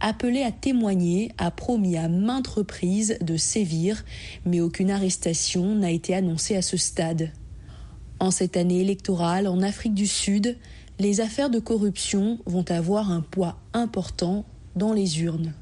appelé 0.00 0.42
à 0.42 0.52
témoigner, 0.52 1.32
a 1.38 1.50
promis 1.50 1.96
à 1.96 2.08
maintes 2.08 2.46
reprises 2.46 3.18
de 3.20 3.36
sévir, 3.36 4.04
mais 4.44 4.60
aucune 4.60 4.90
arrestation 4.90 5.74
n'a 5.74 5.90
été 5.90 6.14
annoncée 6.14 6.56
à 6.56 6.62
ce 6.62 6.76
stade. 6.76 7.32
En 8.20 8.30
cette 8.30 8.56
année 8.56 8.80
électorale 8.80 9.46
en 9.46 9.62
Afrique 9.62 9.94
du 9.94 10.06
Sud, 10.06 10.56
les 10.98 11.20
affaires 11.20 11.50
de 11.50 11.60
corruption 11.60 12.38
vont 12.46 12.64
avoir 12.70 13.12
un 13.12 13.20
poids 13.20 13.58
important 13.72 14.44
dans 14.74 14.92
les 14.92 15.22
urnes. 15.22 15.54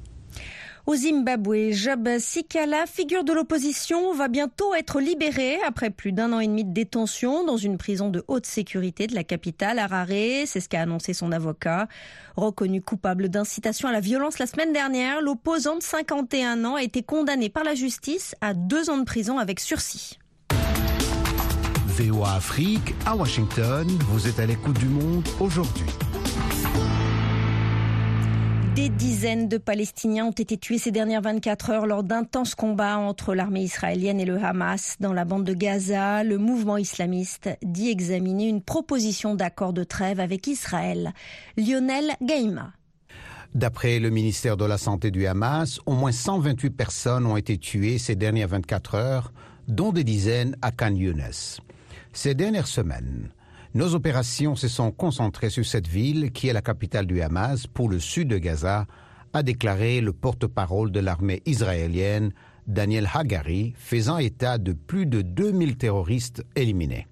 Au 0.87 0.95
Zimbabwe, 0.95 1.73
Job 1.73 2.09
Sikala, 2.21 2.87
figure 2.87 3.25
de 3.25 3.33
l'opposition, 3.33 4.15
va 4.15 4.29
bientôt 4.29 4.73
être 4.73 5.01
libéré 5.01 5.59
après 5.67 5.91
plus 5.91 6.13
d'un 6.13 6.33
an 6.33 6.39
et 6.39 6.47
demi 6.47 6.63
de 6.63 6.73
détention 6.73 7.45
dans 7.45 7.57
une 7.57 7.77
prison 7.77 8.09
de 8.09 8.23
haute 8.29 8.47
sécurité 8.47 9.09
de 9.09 9.15
la 9.17 9.25
capitale, 9.25 9.81
Harare. 9.81 10.47
C'est 10.47 10.61
ce 10.61 10.69
qu'a 10.69 10.83
annoncé 10.83 11.13
son 11.13 11.33
avocat. 11.33 11.89
Reconnu 12.37 12.83
coupable 12.83 13.29
d'incitation 13.29 13.89
à 13.89 13.93
la 13.93 13.99
violence 13.99 14.39
la 14.39 14.47
semaine 14.47 14.73
dernière, 14.73 15.21
l'opposant 15.21 15.75
de 15.77 15.83
51 15.83 16.65
ans 16.65 16.77
a 16.77 16.85
été 16.85 17.03
condamné 17.03 17.49
par 17.49 17.65
la 17.65 17.75
justice 17.75 18.37
à 18.41 18.55
deux 18.55 18.89
ans 18.89 18.99
de 18.99 19.05
prison 19.05 19.39
avec 19.39 19.59
sursis. 19.59 20.21
VOA 21.89 22.35
Afrique, 22.35 22.95
à 23.07 23.17
Washington, 23.17 23.89
vous 24.11 24.29
êtes 24.29 24.39
à 24.39 24.47
l'écoute 24.47 24.79
du 24.79 24.87
monde 24.87 25.27
aujourd'hui. 25.41 25.87
Des 28.77 28.91
dizaines 28.91 29.49
de 29.49 29.57
Palestiniens 29.57 30.27
ont 30.27 30.33
été 30.33 30.59
tués 30.59 30.77
ces 30.77 30.91
dernières 30.91 31.23
24 31.23 31.71
heures 31.71 31.87
lors 31.87 32.03
d'intenses 32.03 32.55
combats 32.55 32.99
entre 32.99 33.35
l'armée 33.35 33.63
israélienne 33.63 34.21
et 34.21 34.27
le 34.27 34.37
Hamas 34.37 34.97
dans 35.01 35.15
la 35.15 35.25
bande 35.25 35.45
de 35.45 35.55
Gaza. 35.55 36.23
Le 36.23 36.37
mouvement 36.37 36.77
islamiste 36.77 37.49
dit 37.63 37.89
examiner 37.89 38.47
une 38.49 38.61
proposition 38.61 39.35
d'accord 39.35 39.73
de 39.73 39.83
trêve 39.83 40.21
avec 40.21 40.47
Israël. 40.47 41.15
Lionel 41.57 42.13
Gaïma. 42.21 42.75
D'après 43.55 43.99
le 43.99 44.11
ministère 44.11 44.59
de 44.59 44.67
la 44.67 44.77
Santé 44.77 45.11
du 45.11 45.27
Hamas, 45.27 45.81
au 45.87 45.95
moins 45.95 46.13
128 46.13 46.69
personnes 46.69 47.25
ont 47.25 47.39
été 47.39 47.57
tuées 47.57 47.97
ces 47.97 48.15
dernières 48.15 48.49
24 48.49 48.95
heures, 48.95 49.33
dont 49.69 49.91
des 49.91 50.05
dizaines 50.05 50.55
à 50.61 50.71
Khan 50.71 50.95
Younes. 50.95 51.33
Ces 52.13 52.35
dernières 52.35 52.67
semaines, 52.67 53.31
nos 53.77 53.95
opérations 53.95 54.57
se 54.57 54.69
sont 54.69 54.91
concentrées 54.91 55.51
sur 55.51 55.67
cette 55.67 55.87
ville 55.87 56.33
qui 56.33 56.49
est 56.49 56.55
la 56.55 56.63
capitale 56.63 57.07
du 57.07 57.21
Hamas 57.21 57.67
pour 57.67 57.91
le 57.91 58.01
sud 58.01 58.29
de 58.29 58.39
Gaza, 58.39 58.87
a 59.35 59.43
déclaré 59.43 60.01
le 60.01 60.15
porte-parole 60.15 60.91
de 60.91 60.99
l'armée 60.99 61.43
israélienne 61.45 62.33
Daniel 62.67 63.07
Hagari, 63.13 63.75
faisant 63.77 64.17
état 64.17 64.57
de 64.57 64.73
plus 64.73 65.05
de 65.05 65.21
2000 65.21 65.77
terroristes 65.77 66.43
éliminés. 66.57 67.07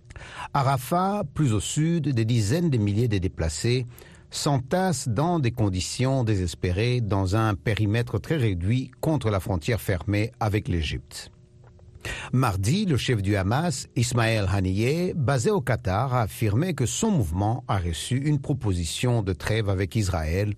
À 0.55 0.63
Rafah, 0.63 1.25
plus 1.35 1.53
au 1.53 1.61
sud, 1.61 2.09
des 2.09 2.25
dizaines 2.25 2.71
de 2.71 2.79
milliers 2.79 3.09
de 3.09 3.19
déplacés 3.19 3.87
s'entassent 4.31 5.09
dans 5.09 5.41
des 5.41 5.51
conditions 5.51 6.25
désespérées 6.25 7.03
dans 7.03 7.37
un 7.37 7.55
périmètre 7.55 8.19
très 8.19 8.39
réduit 8.39 8.91
contre 9.03 9.29
la 9.29 9.39
frontière 9.39 9.83
fermée 9.83 10.33
avec 10.41 10.69
l'Égypte. 10.69 11.31
Mardi, 12.33 12.87
le 12.87 12.97
chef 12.97 13.23
du 13.23 13.37
Hamas, 13.37 13.87
Ismaël 13.97 14.47
Haniyeh, 14.53 15.15
basé 15.15 15.51
au 15.51 15.61
Qatar, 15.61 16.15
a 16.15 16.23
affirmé 16.23 16.75
que 16.75 16.87
son 16.87 17.11
mouvement 17.11 17.65
a 17.69 17.79
reçu 17.79 18.17
une 18.17 18.41
proposition 18.41 19.23
de 19.23 19.33
trêve 19.33 19.69
avec 19.69 19.95
Israël, 19.97 20.55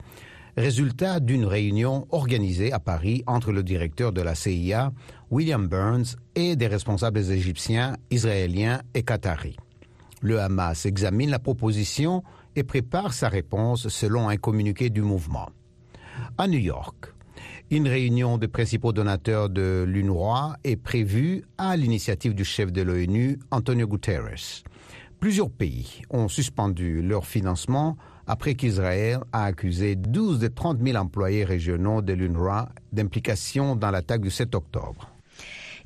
résultat 0.56 1.20
d'une 1.20 1.44
réunion 1.44 2.06
organisée 2.10 2.72
à 2.72 2.78
Paris 2.78 3.22
entre 3.26 3.52
le 3.52 3.62
directeur 3.62 4.12
de 4.12 4.22
la 4.22 4.34
CIA, 4.34 4.92
William 5.30 5.66
Burns, 5.66 6.16
et 6.34 6.56
des 6.56 6.66
responsables 6.66 7.30
égyptiens, 7.30 7.96
israéliens 8.10 8.80
et 8.94 9.02
qataris. 9.02 9.56
Le 10.22 10.40
Hamas 10.40 10.86
examine 10.86 11.30
la 11.30 11.38
proposition 11.38 12.22
et 12.56 12.64
prépare 12.64 13.12
sa 13.12 13.28
réponse 13.28 13.88
selon 13.88 14.28
un 14.28 14.36
communiqué 14.36 14.88
du 14.88 15.02
mouvement. 15.02 15.50
À 16.38 16.48
New 16.48 16.58
York, 16.58 17.12
une 17.70 17.88
réunion 17.88 18.38
des 18.38 18.48
principaux 18.48 18.92
donateurs 18.92 19.48
de 19.48 19.84
l'UNRWA 19.88 20.56
est 20.62 20.76
prévue 20.76 21.44
à 21.58 21.76
l'initiative 21.76 22.34
du 22.34 22.44
chef 22.44 22.70
de 22.70 22.82
l'ONU, 22.82 23.38
Antonio 23.50 23.88
Guterres. 23.88 24.62
Plusieurs 25.18 25.50
pays 25.50 26.02
ont 26.10 26.28
suspendu 26.28 27.02
leur 27.02 27.26
financement 27.26 27.96
après 28.28 28.54
qu'Israël 28.54 29.20
a 29.32 29.44
accusé 29.44 29.96
12 29.96 30.40
des 30.40 30.50
30 30.50 30.78
000 30.80 30.96
employés 30.96 31.44
régionaux 31.44 32.02
de 32.02 32.12
l'UNRWA 32.12 32.68
d'implication 32.92 33.74
dans 33.74 33.90
l'attaque 33.90 34.20
du 34.20 34.30
7 34.30 34.54
octobre. 34.54 35.15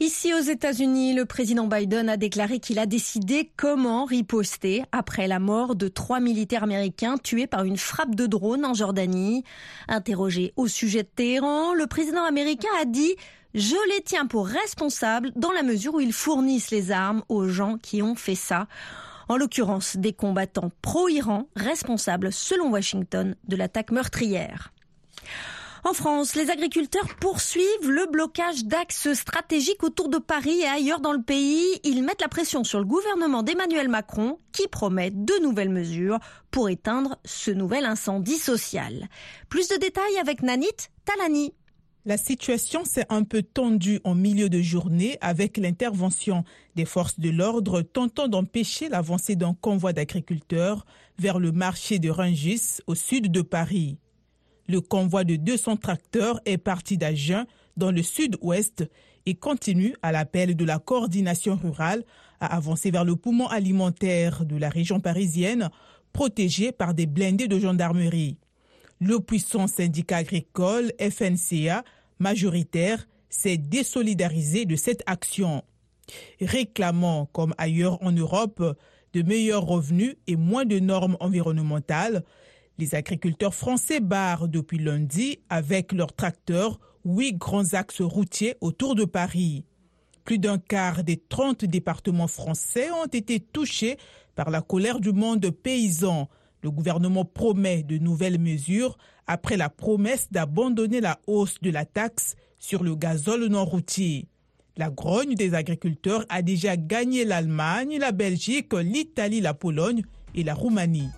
Ici 0.03 0.33
aux 0.33 0.41
États-Unis, 0.41 1.13
le 1.13 1.27
président 1.27 1.67
Biden 1.67 2.09
a 2.09 2.17
déclaré 2.17 2.59
qu'il 2.59 2.79
a 2.79 2.87
décidé 2.87 3.53
comment 3.59 4.07
riposter 4.07 4.83
après 4.93 5.29
la 5.29 5.39
mort 5.39 5.77
de 5.77 5.89
trois 5.89 6.21
militaires 6.21 6.63
américains 6.63 7.19
tués 7.19 7.47
par 7.47 7.65
une 7.65 7.77
frappe 7.77 8.15
de 8.15 8.25
drone 8.27 8.65
en 8.65 8.73
Jordanie. 8.73 9.45
Interrogé 9.89 10.55
au 10.57 10.69
sujet 10.69 11.03
de 11.03 11.09
Téhéran, 11.15 11.75
le 11.75 11.87
président 11.87 12.25
américain 12.25 12.71
a 12.81 12.87
dit 12.87 13.15
je 13.53 13.77
les 13.95 14.03
tiens 14.03 14.25
pour 14.25 14.47
responsables 14.47 15.33
dans 15.37 15.53
la 15.53 15.63
mesure 15.63 15.97
où 15.97 16.01
ils 16.01 16.15
fournissent 16.15 16.71
les 16.71 16.93
armes 16.93 17.23
aux 17.29 17.49
gens 17.49 17.77
qui 17.77 18.01
ont 18.01 18.15
fait 18.15 18.35
ça. 18.35 18.69
En 19.29 19.37
l'occurrence, 19.37 19.99
des 19.99 20.15
combattants 20.15 20.73
pro-Iran 20.81 21.47
responsables, 21.57 22.33
selon 22.33 22.71
Washington, 22.71 23.37
de 23.49 23.57
l'attaque 23.57 23.91
meurtrière. 23.91 24.73
En 25.83 25.95
France, 25.95 26.35
les 26.35 26.51
agriculteurs 26.51 27.17
poursuivent 27.21 27.89
le 27.89 28.07
blocage 28.11 28.65
d'axes 28.65 29.15
stratégiques 29.15 29.83
autour 29.83 30.11
de 30.11 30.19
Paris 30.19 30.61
et 30.61 30.67
ailleurs 30.67 31.01
dans 31.01 31.13
le 31.13 31.23
pays. 31.23 31.65
Ils 31.85 32.03
mettent 32.03 32.21
la 32.21 32.29
pression 32.29 32.65
sur 32.65 32.81
le 32.81 32.85
gouvernement 32.85 33.43
d'Emmanuel 33.43 33.89
Macron 33.89 34.39
qui 34.53 34.69
promet 34.69 35.11
de 35.11 35.33
nouvelles 35.43 35.71
mesures 35.71 36.19
pour 36.51 36.69
éteindre 36.69 37.17
ce 37.25 37.51
nouvel 37.51 37.87
incendie 37.87 38.37
social. 38.37 39.09
Plus 39.49 39.69
de 39.69 39.77
détails 39.77 40.19
avec 40.21 40.43
Nanit 40.43 40.91
Talani. 41.07 41.55
La 42.05 42.19
situation 42.19 42.85
s'est 42.85 43.07
un 43.09 43.25
peu 43.25 43.43
tendue 43.43 44.01
en 44.05 44.15
milieu 44.15 44.51
de 44.51 44.61
journée 44.61 45.17
avec 45.23 45.57
l'intervention 45.57 46.45
des 46.75 46.85
forces 46.85 47.21
de 47.21 47.31
l'ordre 47.31 47.83
tentant 47.83 48.29
d'empêcher 48.29 48.89
l'avancée 48.91 49.37
d'un 49.37 49.55
convoi 49.55 49.93
d'agriculteurs 49.93 50.85
vers 51.19 51.39
le 51.39 51.53
marché 51.53 51.99
de 51.99 52.11
Rungis 52.11 52.81
au 52.87 52.95
sud 52.95 53.31
de 53.31 53.43
Paris. 53.43 53.99
Le 54.69 54.81
convoi 54.81 55.25
de 55.25 55.37
200 55.37 55.77
tracteurs 55.77 56.41
est 56.45 56.59
parti 56.59 56.97
d'Agen, 56.97 57.47
dans 57.77 57.91
le 57.91 58.03
sud-ouest, 58.03 58.85
et 59.27 59.35
continue, 59.35 59.95
à 60.03 60.13
l'appel 60.13 60.57
de 60.57 60.65
la 60.65 60.79
coordination 60.79 61.57
rurale, 61.57 62.05
à 62.41 62.57
avancer 62.57 62.91
vers 62.91 63.05
le 63.05 63.17
poumon 63.17 63.47
alimentaire 63.47 64.45
de 64.45 64.57
la 64.57 64.69
région 64.69 65.01
parisienne, 65.01 65.71
protégé 66.13 66.73
par 66.73 66.95
des 66.95 67.07
blindés 67.07 67.49
de 67.49 67.59
gendarmerie. 67.59 68.39
Le 69.01 69.21
puissant 69.21 69.67
syndicat 69.67 70.19
agricole 70.19 70.93
FNCA, 71.01 71.85
majoritaire, 72.19 73.07
s'est 73.29 73.57
désolidarisé 73.57 74.65
de 74.65 74.77
cette 74.77 75.03
action. 75.07 75.63
Réclamant, 76.41 77.27
comme 77.27 77.55
ailleurs 77.59 78.03
en 78.03 78.13
Europe, 78.13 78.63
de 79.13 79.23
meilleurs 79.23 79.65
revenus 79.65 80.17
et 80.27 80.37
moins 80.37 80.65
de 80.65 80.79
normes 80.79 81.17
environnementales, 81.21 82.25
les 82.81 82.95
agriculteurs 82.95 83.55
français 83.55 84.01
barrent 84.01 84.49
depuis 84.49 84.79
lundi 84.79 85.39
avec 85.51 85.93
leurs 85.93 86.15
tracteurs 86.15 86.81
huit 87.05 87.35
grands 87.35 87.75
axes 87.75 88.01
routiers 88.01 88.57
autour 88.63 88.95
de 88.95 89.05
Paris. 89.05 89.65
Plus 90.25 90.39
d'un 90.39 90.59
quart 90.59 91.05
des 91.05 91.19
30 91.19 91.67
départements 91.67 92.27
français 92.27 92.91
ont 92.91 93.07
été 93.07 93.39
touchés 93.39 93.99
par 94.35 94.51
la 94.51 94.63
colère 94.63 94.99
du 94.99 95.13
monde 95.13 95.51
paysan. 95.51 96.29
Le 96.63 96.71
gouvernement 96.71 97.27
promet 97.27 97.83
de 97.83 97.99
nouvelles 97.99 98.39
mesures 98.39 98.97
après 99.27 99.59
la 99.59 99.69
promesse 99.69 100.29
d'abandonner 100.31 101.01
la 101.03 101.21
hausse 101.27 101.61
de 101.61 101.71
la 101.71 101.85
taxe 101.85 102.35
sur 102.59 102.83
le 102.83 102.95
gazole 102.97 103.47
non 103.47 103.65
routier. 103.65 104.27
La 104.77 104.89
grogne 104.89 105.35
des 105.35 105.53
agriculteurs 105.53 106.25
a 106.31 106.41
déjà 106.41 106.79
gagné 106.79 107.27
l'Allemagne, 107.27 107.99
la 107.99 108.13
Belgique, 108.13 108.73
l'Italie, 108.73 109.43
la 109.43 109.53
Pologne 109.53 110.03
et 110.35 110.45
la 110.45 110.55
Roumanie. 110.55 111.11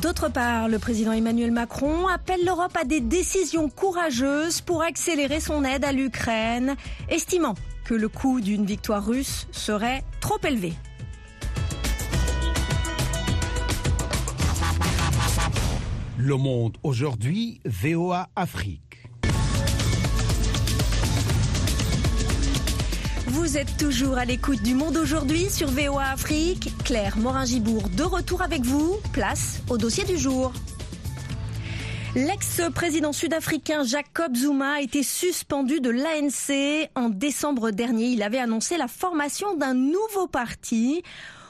D'autre 0.00 0.28
part, 0.28 0.68
le 0.68 0.78
président 0.78 1.10
Emmanuel 1.10 1.50
Macron 1.50 2.06
appelle 2.06 2.44
l'Europe 2.44 2.76
à 2.80 2.84
des 2.84 3.00
décisions 3.00 3.68
courageuses 3.68 4.60
pour 4.60 4.82
accélérer 4.82 5.40
son 5.40 5.64
aide 5.64 5.84
à 5.84 5.90
l'Ukraine, 5.90 6.76
estimant 7.08 7.54
que 7.84 7.94
le 7.94 8.08
coût 8.08 8.40
d'une 8.40 8.64
victoire 8.64 9.04
russe 9.04 9.48
serait 9.50 10.04
trop 10.20 10.38
élevé. 10.46 10.74
Le 16.16 16.36
monde 16.36 16.76
aujourd'hui, 16.84 17.60
VOA 17.64 18.28
Afrique. 18.36 18.87
Vous 23.30 23.58
êtes 23.58 23.76
toujours 23.76 24.16
à 24.16 24.24
l'écoute 24.24 24.62
du 24.62 24.72
Monde 24.72 24.96
aujourd'hui 24.96 25.50
sur 25.50 25.68
VOA 25.68 26.04
Afrique. 26.12 26.72
Claire 26.82 27.18
Morin-Gibourg 27.18 27.90
de 27.90 28.02
retour 28.02 28.40
avec 28.40 28.62
vous. 28.62 28.96
Place 29.12 29.60
au 29.68 29.76
dossier 29.76 30.04
du 30.04 30.16
jour. 30.16 30.50
L'ex-président 32.14 33.12
sud-africain 33.12 33.84
Jacob 33.84 34.34
Zuma 34.34 34.76
a 34.76 34.80
été 34.80 35.02
suspendu 35.02 35.80
de 35.80 35.90
l'ANC. 35.90 36.88
En 36.94 37.10
décembre 37.10 37.70
dernier, 37.70 38.06
il 38.06 38.22
avait 38.22 38.38
annoncé 38.38 38.78
la 38.78 38.88
formation 38.88 39.54
d'un 39.56 39.74
nouveau 39.74 40.26
parti. 40.26 41.02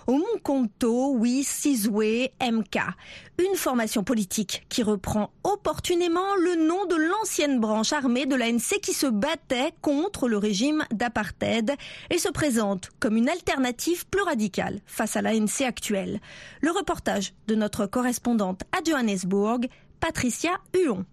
Omunkonto 0.09 1.19
Wisizwe 1.19 2.31
MK, 2.41 2.79
une 3.39 3.57
formation 3.57 4.03
politique 4.05 4.65
qui 4.71 4.83
reprend 4.83 5.31
opportunément 5.45 6.35
le 6.43 6.67
nom 6.67 6.87
de 6.87 6.97
l'ancienne 6.97 7.61
branche 7.61 7.93
armée 7.93 8.25
de 8.25 8.35
l'ANC 8.35 8.81
qui 8.81 8.95
se 8.95 9.07
battait 9.07 9.75
contre 9.83 10.27
le 10.27 10.39
régime 10.39 10.87
d'apartheid 10.93 11.75
et 12.09 12.17
se 12.17 12.31
présente 12.31 12.89
comme 13.01 13.19
une 13.19 13.29
alternative 13.29 14.07
plus 14.07 14.23
radicale 14.23 14.81
face 14.87 15.15
à 15.15 15.21
l'ANC 15.21 15.61
actuelle. 15.67 16.23
Le 16.63 16.71
reportage 16.71 17.35
de 17.47 17.55
notre 17.55 17.85
correspondante 17.85 18.63
à 18.73 18.83
Johannesburg, 18.83 19.69
Patricia 20.01 20.53
Huon. 20.75 21.05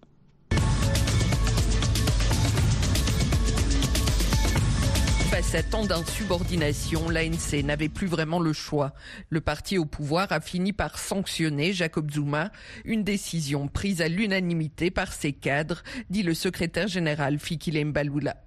Face 5.36 5.54
à 5.54 5.62
tant 5.62 5.84
d'insubordination, 5.84 7.10
l'ANC 7.10 7.62
n'avait 7.62 7.90
plus 7.90 8.06
vraiment 8.06 8.40
le 8.40 8.54
choix. 8.54 8.94
Le 9.28 9.42
parti 9.42 9.76
au 9.76 9.84
pouvoir 9.84 10.32
a 10.32 10.40
fini 10.40 10.72
par 10.72 10.98
sanctionner 10.98 11.74
Jacob 11.74 12.10
Zuma, 12.10 12.50
une 12.86 13.04
décision 13.04 13.68
prise 13.68 14.00
à 14.00 14.08
l'unanimité 14.08 14.90
par 14.90 15.12
ses 15.12 15.34
cadres, 15.34 15.82
dit 16.08 16.22
le 16.22 16.32
secrétaire 16.32 16.88
général 16.88 17.38
Fikile 17.38 17.84
Mbalula. 17.84 18.45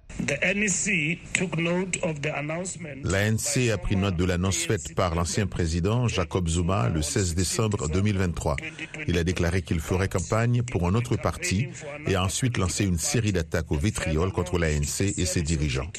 L'ANC 3.04 3.70
a 3.72 3.78
pris 3.78 3.96
note 3.96 4.16
de 4.16 4.24
l'annonce 4.24 4.58
faite 4.58 4.94
par 4.94 5.14
l'ancien 5.14 5.46
président 5.46 6.08
Jacob 6.08 6.48
Zuma 6.48 6.88
le 6.88 7.02
16 7.02 7.34
décembre 7.34 7.88
2023. 7.88 8.56
Il 9.08 9.18
a 9.18 9.24
déclaré 9.24 9.62
qu'il 9.62 9.80
ferait 9.80 10.08
campagne 10.08 10.62
pour 10.62 10.86
un 10.86 10.94
autre 10.94 11.16
parti 11.16 11.68
et 12.06 12.14
a 12.14 12.24
ensuite 12.24 12.58
lancé 12.58 12.84
une 12.84 12.98
série 12.98 13.32
d'attaques 13.32 13.70
au 13.72 13.76
vitriol 13.76 14.32
contre 14.32 14.58
l'ANC 14.58 15.00
et 15.16 15.26
ses 15.26 15.42
dirigeants. 15.42 15.90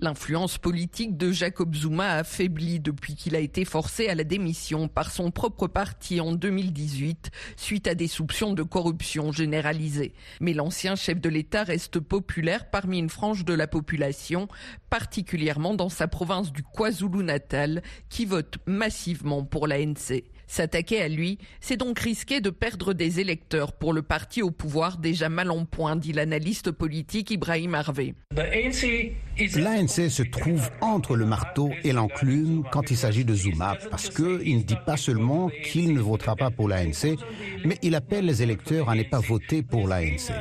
L'influence 0.00 0.58
politique 0.58 1.16
de 1.16 1.32
Jacob 1.32 1.74
Zuma 1.74 2.10
a 2.10 2.18
affaibli 2.18 2.78
depuis 2.78 3.16
qu'il 3.16 3.34
a 3.34 3.40
été 3.40 3.64
forcé 3.64 4.06
à 4.08 4.14
la 4.14 4.22
démission 4.22 4.86
par 4.86 5.10
son 5.10 5.32
propre 5.32 5.66
parti 5.66 6.20
en 6.20 6.30
2018 6.30 7.32
suite 7.56 7.88
à 7.88 7.96
des 7.96 8.06
soupçons 8.06 8.52
de 8.52 8.62
corruption 8.62 9.32
généralisée. 9.32 10.14
Mais 10.40 10.52
l'ancien 10.52 10.94
chef 10.94 11.20
de 11.20 11.28
l'État 11.28 11.64
reste 11.64 11.98
populaire 11.98 12.70
parmi 12.70 13.00
une 13.00 13.10
frange 13.10 13.44
de 13.44 13.54
la 13.54 13.66
population, 13.66 14.46
particulièrement 14.88 15.74
dans 15.74 15.88
sa 15.88 16.06
province 16.06 16.52
du 16.52 16.62
KwaZulu-Natal, 16.62 17.82
qui 18.08 18.24
vote 18.24 18.58
massivement 18.66 19.42
pour 19.42 19.66
l'ANC. 19.66 20.22
S'attaquer 20.48 21.02
à 21.02 21.08
lui, 21.08 21.38
c'est 21.60 21.76
donc 21.76 21.98
risquer 21.98 22.40
de 22.40 22.48
perdre 22.48 22.94
des 22.94 23.20
électeurs 23.20 23.74
pour 23.74 23.92
le 23.92 24.00
parti 24.00 24.40
au 24.42 24.50
pouvoir 24.50 24.96
déjà 24.96 25.28
mal 25.28 25.50
en 25.50 25.66
point, 25.66 25.94
dit 25.94 26.14
l'analyste 26.14 26.70
politique 26.70 27.30
Ibrahim 27.30 27.74
Harvey. 27.74 28.14
L'ANC 28.34 30.10
se 30.10 30.22
trouve 30.22 30.70
entre 30.80 31.16
le 31.16 31.26
marteau 31.26 31.70
et 31.84 31.92
l'enclume 31.92 32.64
quand 32.72 32.90
il 32.90 32.96
s'agit 32.96 33.24
de 33.26 33.34
Zuma, 33.34 33.76
parce 33.90 34.08
qu'il 34.08 34.56
ne 34.56 34.62
dit 34.62 34.78
pas 34.86 34.96
seulement 34.96 35.50
qu'il 35.64 35.92
ne 35.92 36.00
votera 36.00 36.34
pas 36.34 36.50
pour 36.50 36.68
l'ANC, 36.68 37.18
mais 37.64 37.76
il 37.82 37.94
appelle 37.94 38.24
les 38.24 38.42
électeurs 38.42 38.88
à 38.88 38.94
ne 38.94 39.02
pas 39.02 39.20
voter 39.20 39.62
pour 39.62 39.86
l'ANC. 39.86 40.32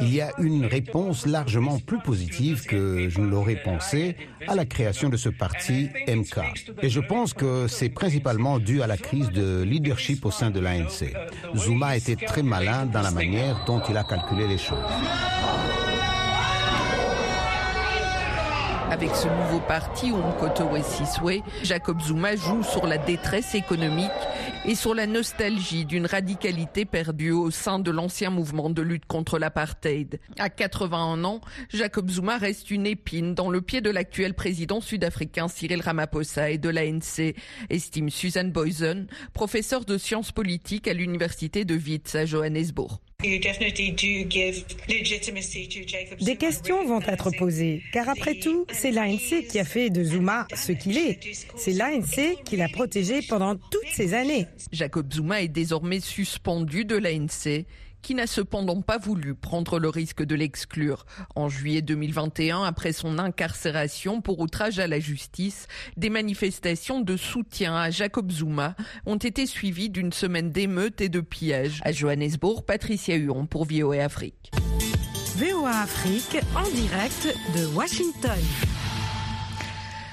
Il 0.00 0.14
y 0.14 0.20
a 0.20 0.30
une 0.38 0.64
réponse 0.66 1.26
largement 1.26 1.78
plus 1.80 1.98
positive 2.00 2.66
que 2.66 3.08
je 3.08 3.20
ne 3.20 3.26
l'aurais 3.26 3.62
pensé 3.62 4.16
à 4.46 4.54
la 4.54 4.64
création 4.64 5.08
de 5.08 5.16
ce 5.16 5.28
parti 5.28 5.88
MK. 6.06 6.38
Et 6.82 6.88
je 6.88 7.00
pense 7.00 7.34
que 7.34 7.66
c'est 7.66 7.88
principalement 7.88 8.58
dû 8.58 8.82
à 8.82 8.86
la 8.86 8.96
crise 8.96 9.30
de 9.30 9.55
leadership 9.64 10.24
au 10.24 10.30
sein 10.30 10.50
de 10.50 10.60
l'ANC. 10.60 11.12
Zuma 11.56 11.96
été 11.96 12.16
très 12.16 12.42
malin 12.42 12.86
dans 12.86 13.02
la 13.02 13.10
manière 13.10 13.64
dont 13.66 13.80
il 13.88 13.96
a 13.96 14.04
calculé 14.04 14.46
les 14.46 14.58
choses. 14.58 14.78
Avec 18.88 19.10
ce 19.16 19.26
nouveau 19.26 19.58
parti, 19.66 20.10
Umkhonto 20.10 20.68
Siswe, 20.80 21.42
Jacob 21.64 22.00
Zuma 22.00 22.36
joue 22.36 22.62
sur 22.62 22.86
la 22.86 22.98
détresse 22.98 23.56
économique 23.56 24.10
et 24.64 24.76
sur 24.76 24.94
la 24.94 25.08
nostalgie 25.08 25.84
d'une 25.84 26.06
radicalité 26.06 26.84
perdue 26.84 27.32
au 27.32 27.50
sein 27.50 27.80
de 27.80 27.90
l'ancien 27.90 28.30
mouvement 28.30 28.70
de 28.70 28.82
lutte 28.82 29.04
contre 29.06 29.40
l'apartheid. 29.40 30.20
À 30.38 30.50
81 30.50 31.24
ans, 31.24 31.40
Jacob 31.68 32.08
Zuma 32.08 32.38
reste 32.38 32.70
une 32.70 32.86
épine 32.86 33.34
dans 33.34 33.50
le 33.50 33.60
pied 33.60 33.80
de 33.80 33.90
l'actuel 33.90 34.34
président 34.34 34.80
sud-africain 34.80 35.48
Cyril 35.48 35.80
Ramaphosa 35.80 36.50
et 36.50 36.58
de 36.58 36.68
l'ANC, 36.68 37.34
estime 37.70 38.08
Susan 38.08 38.44
Boyson, 38.44 39.06
professeure 39.32 39.84
de 39.84 39.98
sciences 39.98 40.30
politiques 40.30 40.86
à 40.86 40.92
l'université 40.92 41.64
de 41.64 41.74
Wits 41.74 42.14
à 42.14 42.24
Johannesburg. 42.24 43.00
Des 46.20 46.36
questions 46.36 46.84
vont 46.86 47.00
être 47.00 47.30
posées, 47.38 47.82
car 47.92 48.08
après 48.10 48.34
tout, 48.34 48.66
c'est 48.70 48.90
l'ANC 48.90 49.46
qui 49.48 49.58
a 49.58 49.64
fait 49.64 49.88
de 49.90 50.04
Zuma 50.04 50.46
ce 50.54 50.72
qu'il 50.72 50.98
est. 50.98 51.18
C'est 51.56 51.72
l'ANC 51.72 52.42
qui 52.44 52.56
l'a 52.56 52.68
protégé 52.68 53.22
pendant 53.26 53.56
toutes 53.56 53.88
ces 53.92 54.12
années. 54.12 54.46
Jacob 54.70 55.10
Zuma 55.12 55.42
est 55.42 55.48
désormais 55.48 56.00
suspendu 56.00 56.84
de 56.84 56.96
l'ANC 56.96 57.64
qui 58.06 58.14
n'a 58.14 58.28
cependant 58.28 58.82
pas 58.82 58.98
voulu 58.98 59.34
prendre 59.34 59.80
le 59.80 59.88
risque 59.88 60.22
de 60.22 60.36
l'exclure. 60.36 61.06
En 61.34 61.48
juillet 61.48 61.82
2021, 61.82 62.62
après 62.62 62.92
son 62.92 63.18
incarcération 63.18 64.20
pour 64.20 64.38
outrage 64.38 64.78
à 64.78 64.86
la 64.86 65.00
justice, 65.00 65.66
des 65.96 66.08
manifestations 66.08 67.00
de 67.00 67.16
soutien 67.16 67.74
à 67.74 67.90
Jacob 67.90 68.30
Zuma 68.30 68.76
ont 69.06 69.16
été 69.16 69.44
suivies 69.44 69.90
d'une 69.90 70.12
semaine 70.12 70.52
d'émeutes 70.52 71.00
et 71.00 71.08
de 71.08 71.18
pillages. 71.18 71.80
À 71.82 71.90
Johannesburg, 71.90 72.64
Patricia 72.64 73.16
Huon 73.16 73.46
pour 73.46 73.64
VOA 73.64 74.04
Afrique. 74.04 74.52
VOA 75.34 75.70
Afrique 75.70 76.38
en 76.54 76.70
direct 76.70 77.34
de 77.56 77.66
Washington. 77.74 78.38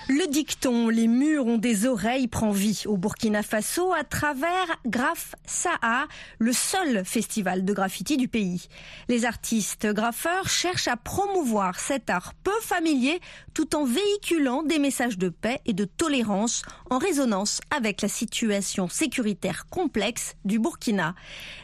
Le 0.10 0.28
dicton 0.28 0.90
Les 0.90 1.08
murs 1.08 1.46
ont 1.46 1.58
des 1.58 1.86
oreilles 1.86 2.28
prend 2.28 2.52
vie 2.52 2.84
au 2.88 2.98
Burkina 2.98 3.42
Faso 3.42 3.94
à 3.94 4.04
travers 4.04 4.68
Graf 4.86 5.34
Saa, 5.46 6.08
le 6.40 6.52
seul 6.52 7.06
festival 7.06 7.64
de 7.64 7.74
graffiti 7.74 8.18
du 8.18 8.28
pays. 8.28 8.68
Les 9.08 9.24
artistes 9.24 9.88
graffeurs 9.88 10.50
cherchent 10.50 10.90
à 10.90 10.98
promouvoir 10.98 11.80
cet 11.80 12.10
art 12.10 12.34
peu 12.44 12.52
familier 12.62 13.22
tout 13.54 13.78
en 13.78 13.86
véhiculant 13.86 14.62
des 14.64 14.78
messages 14.78 15.18
de 15.18 15.30
paix 15.30 15.62
et 15.66 15.74
de 15.74 15.86
tolérance 15.86 16.64
en 16.90 16.98
résonance 16.98 17.62
avec 17.74 18.02
la 18.02 18.10
situation 18.10 18.90
sécuritaire 18.90 19.68
complexe 19.70 20.36
du 20.44 20.60
Burkina. 20.60 21.16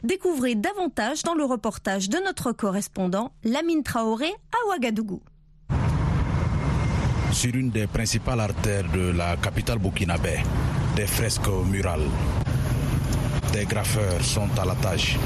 Découvrez 0.03 0.55
davantage 0.55 1.23
dans 1.23 1.35
le 1.35 1.43
reportage 1.43 2.07
de 2.07 2.19
notre 2.19 2.53
correspondant 2.53 3.33
Lamine 3.43 3.83
Traoré 3.83 4.31
à 4.53 4.67
Ouagadougou 4.69 5.21
sur 7.31 7.55
une 7.55 7.69
des 7.69 7.87
principales 7.87 8.39
artères 8.39 8.89
de 8.91 9.11
la 9.11 9.37
capitale 9.37 9.79
burkinabé, 9.79 10.39
des 10.95 11.07
fresques 11.07 11.49
murales. 11.69 12.07
Des 13.53 13.65
graffeurs 13.65 14.23
sont 14.23 14.49
à 14.59 14.65
la 14.65 14.75
tâche. 14.75 15.17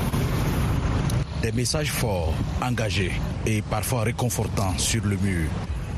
Des 1.42 1.52
messages 1.52 1.92
forts, 1.92 2.34
engagés 2.62 3.12
et 3.46 3.62
parfois 3.62 4.04
réconfortants 4.04 4.78
sur 4.78 5.04
le 5.06 5.18
mur. 5.18 5.50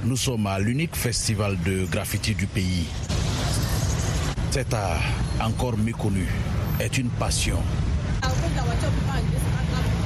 Nous 0.03 0.17
sommes 0.17 0.47
à 0.47 0.59
l'unique 0.59 0.95
festival 0.95 1.57
de 1.63 1.85
graffiti 1.85 2.33
du 2.33 2.47
pays. 2.47 2.85
Cet 4.51 4.73
art, 4.73 5.01
encore 5.41 5.77
méconnu, 5.77 6.27
est 6.79 6.97
une 6.97 7.09
passion. 7.09 7.57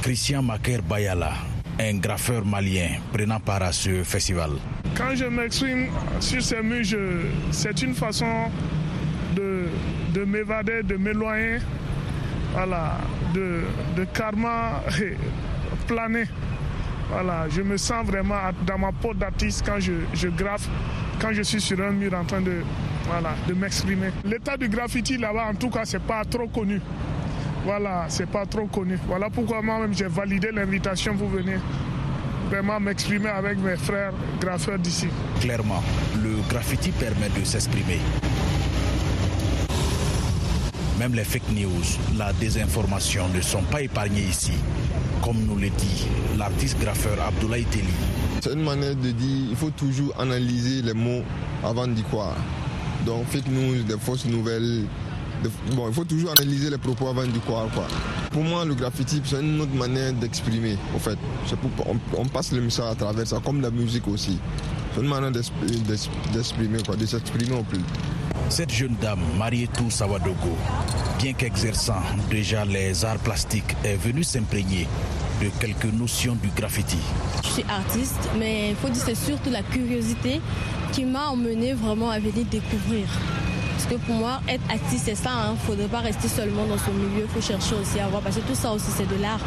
Christian 0.02 0.42
Maker 0.42 0.82
Bayala, 0.82 1.32
un 1.80 1.98
graffeur 1.98 2.44
malien 2.44 2.98
prenant 3.12 3.40
part 3.40 3.62
à 3.62 3.72
ce 3.72 4.02
festival. 4.04 4.50
Quand 4.94 5.14
je 5.14 5.24
m'exprime 5.24 5.88
sur 6.20 6.42
ces 6.42 6.62
murs, 6.62 6.84
c'est 7.50 7.80
une 7.82 7.94
façon 7.94 8.50
de, 9.34 9.64
de 10.12 10.24
m'évader, 10.24 10.82
de 10.82 10.96
m'éloigner 10.96 11.58
voilà, 12.52 12.98
de, 13.34 13.60
de 13.96 14.04
karma 14.04 14.82
planer. 15.86 16.24
Voilà, 17.10 17.48
je 17.48 17.62
me 17.62 17.76
sens 17.76 18.06
vraiment 18.06 18.36
dans 18.66 18.78
ma 18.78 18.92
peau 18.92 19.14
d'artiste 19.14 19.62
quand 19.66 19.80
je, 19.80 19.92
je 20.14 20.28
graffe, 20.28 20.68
quand 21.20 21.32
je 21.32 21.42
suis 21.42 21.60
sur 21.60 21.80
un 21.80 21.90
mur 21.90 22.12
en 22.14 22.24
train 22.24 22.40
de, 22.40 22.62
voilà, 23.08 23.30
de 23.48 23.54
m'exprimer. 23.54 24.10
L'état 24.24 24.56
du 24.56 24.68
graffiti 24.68 25.16
là-bas, 25.16 25.46
en 25.50 25.54
tout 25.54 25.70
cas, 25.70 25.84
c'est 25.84 26.02
pas 26.02 26.24
trop 26.24 26.46
connu. 26.48 26.80
Voilà, 27.64 28.06
c'est 28.08 28.28
pas 28.28 28.46
trop 28.46 28.66
connu. 28.66 28.98
Voilà 29.06 29.28
pourquoi 29.30 29.60
moi-même 29.62 29.94
j'ai 29.94 30.08
validé 30.08 30.50
l'invitation 30.52 31.16
pour 31.16 31.28
venir 31.28 31.60
vraiment 32.48 32.80
m'exprimer 32.80 33.28
avec 33.28 33.58
mes 33.58 33.76
frères 33.76 34.12
graffeurs 34.40 34.78
d'ici. 34.78 35.06
Clairement, 35.40 35.82
le 36.22 36.36
graffiti 36.48 36.90
permet 36.90 37.28
de 37.38 37.44
s'exprimer. 37.44 37.98
Même 40.98 41.14
les 41.14 41.24
fake 41.24 41.50
news, 41.52 41.70
la 42.18 42.32
désinformation 42.34 43.28
ne 43.28 43.40
sont 43.40 43.62
pas 43.62 43.80
épargnés 43.82 44.22
ici, 44.22 44.52
comme 45.22 45.38
nous 45.46 45.56
le 45.56 45.70
dit 45.70 46.06
l'artiste 46.36 46.78
graffeur 46.80 47.16
Abdoulaye 47.26 47.64
Teli. 47.64 47.86
C'est 48.42 48.52
une 48.52 48.64
manière 48.64 48.96
de 48.96 49.10
dire 49.10 49.46
il 49.50 49.56
faut 49.56 49.70
toujours 49.70 50.12
analyser 50.20 50.82
les 50.82 50.92
mots 50.92 51.22
avant 51.64 51.86
d'y 51.86 52.02
croire. 52.02 52.36
Donc 53.06 53.26
fake 53.28 53.46
news, 53.48 53.82
des 53.84 53.96
fausses 53.98 54.26
nouvelles, 54.26 54.84
bon, 55.72 55.88
il 55.88 55.94
faut 55.94 56.04
toujours 56.04 56.32
analyser 56.32 56.70
les 56.70 56.78
propos 56.78 57.08
avant 57.08 57.24
d'y 57.26 57.40
croire. 57.40 57.66
Quoi. 57.74 57.86
Pour 58.30 58.44
moi, 58.44 58.64
le 58.64 58.74
graffiti, 58.74 59.20
c'est 59.24 59.40
une 59.40 59.60
autre 59.60 59.74
manière 59.74 60.12
d'exprimer. 60.12 60.76
En 60.94 60.98
fait, 60.98 61.18
on, 61.86 61.96
on, 62.16 62.26
passe 62.26 62.52
le 62.52 62.60
message 62.60 62.90
à 62.90 62.94
travers 62.94 63.26
ça, 63.26 63.38
comme 63.44 63.60
la 63.60 63.70
musique 63.70 64.06
aussi. 64.08 64.38
C'est 64.94 65.00
une 65.00 65.08
manière 65.08 65.30
d'exprimer, 65.30 66.78
quoi, 66.84 66.96
de 66.96 67.06
s'exprimer 67.06 67.56
au 67.56 67.62
plus. 67.62 67.80
Cette 68.48 68.72
jeune 68.72 68.96
dame, 69.00 69.20
Marietou 69.38 69.90
Sawadogo, 69.90 70.56
bien 71.18 71.32
qu'exerçant 71.34 72.02
déjà 72.30 72.64
les 72.64 73.04
arts 73.04 73.18
plastiques, 73.18 73.76
est 73.84 73.94
venue 73.96 74.24
s'imprégner 74.24 74.88
de 75.40 75.48
quelques 75.60 75.92
notions 75.92 76.34
du 76.34 76.48
graffiti. 76.48 76.98
Je 77.44 77.48
suis 77.48 77.64
artiste, 77.68 78.28
mais 78.38 78.70
il 78.70 78.76
faut 78.76 78.88
dire 78.88 79.02
c'est 79.04 79.14
surtout 79.14 79.50
la 79.50 79.62
curiosité 79.62 80.40
qui 80.92 81.04
m'a 81.04 81.28
emmené 81.28 81.72
vraiment 81.74 82.10
à 82.10 82.18
venir 82.18 82.44
découvrir. 82.50 83.06
Pour 83.98 84.14
moi, 84.14 84.40
être 84.48 84.62
artiste, 84.70 85.04
c'est 85.06 85.14
ça. 85.14 85.30
Il 85.32 85.48
hein. 85.48 85.52
ne 85.52 85.56
faudrait 85.56 85.88
pas 85.88 85.98
rester 86.00 86.28
seulement 86.28 86.64
dans 86.66 86.78
ce 86.78 86.90
milieu. 86.90 87.24
Il 87.24 87.28
faut 87.28 87.40
chercher 87.40 87.74
aussi 87.74 87.98
à 87.98 88.06
voir. 88.08 88.22
Parce 88.22 88.36
que 88.36 88.42
tout 88.42 88.54
ça 88.54 88.72
aussi, 88.72 88.90
c'est 88.96 89.08
de 89.08 89.20
l'art. 89.20 89.40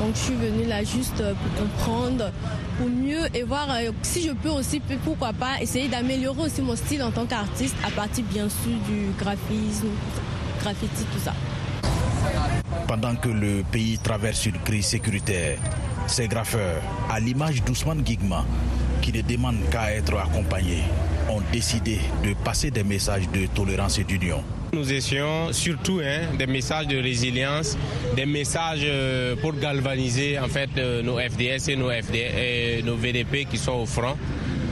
Donc, 0.00 0.14
je 0.14 0.20
suis 0.20 0.34
venue 0.34 0.64
là 0.66 0.82
juste 0.82 1.20
euh, 1.20 1.34
pour 1.34 1.64
comprendre, 1.64 2.32
pour 2.78 2.88
mieux 2.88 3.26
et 3.34 3.42
voir 3.42 3.68
euh, 3.70 3.90
si 4.02 4.22
je 4.22 4.32
peux 4.32 4.48
aussi, 4.48 4.80
pourquoi 5.04 5.32
pas, 5.32 5.60
essayer 5.60 5.88
d'améliorer 5.88 6.42
aussi 6.42 6.62
mon 6.62 6.76
style 6.76 7.02
en 7.02 7.10
tant 7.10 7.26
qu'artiste 7.26 7.76
à 7.86 7.90
partir, 7.90 8.24
bien 8.24 8.48
sûr, 8.48 8.72
du 8.88 9.10
graphisme, 9.18 9.88
graffiti, 10.62 11.04
tout 11.12 11.20
ça. 11.22 11.34
Pendant 12.86 13.14
que 13.16 13.28
le 13.28 13.62
pays 13.70 13.98
traverse 13.98 14.46
une 14.46 14.58
crise 14.58 14.86
sécuritaire, 14.86 15.58
ces 16.06 16.26
graffeurs, 16.26 16.82
à 17.10 17.20
l'image 17.20 17.62
d'Ousmane 17.62 18.04
Gigma, 18.04 18.44
qui 19.02 19.12
ne 19.12 19.22
demandent 19.22 19.68
qu'à 19.70 19.92
être 19.94 20.16
accompagnés, 20.18 20.84
ont 21.30 21.42
décidé 21.52 21.98
de 22.24 22.34
passer 22.44 22.70
des 22.70 22.84
messages 22.84 23.28
de 23.30 23.46
tolérance 23.46 23.98
et 23.98 24.04
d'union. 24.04 24.42
Nous 24.72 24.92
essayons 24.92 25.52
surtout 25.52 26.00
hein, 26.02 26.36
des 26.38 26.46
messages 26.46 26.86
de 26.86 26.96
résilience, 26.96 27.76
des 28.14 28.26
messages 28.26 28.82
euh, 28.84 29.34
pour 29.36 29.54
galvaniser 29.54 30.38
en 30.38 30.48
fait 30.48 30.70
euh, 30.78 31.02
nos 31.02 31.18
FDS 31.18 31.70
et 31.70 31.76
nos, 31.76 31.90
et 31.90 32.82
nos 32.84 32.96
VDP 32.96 33.46
qui 33.50 33.58
sont 33.58 33.72
au 33.72 33.86
front. 33.86 34.16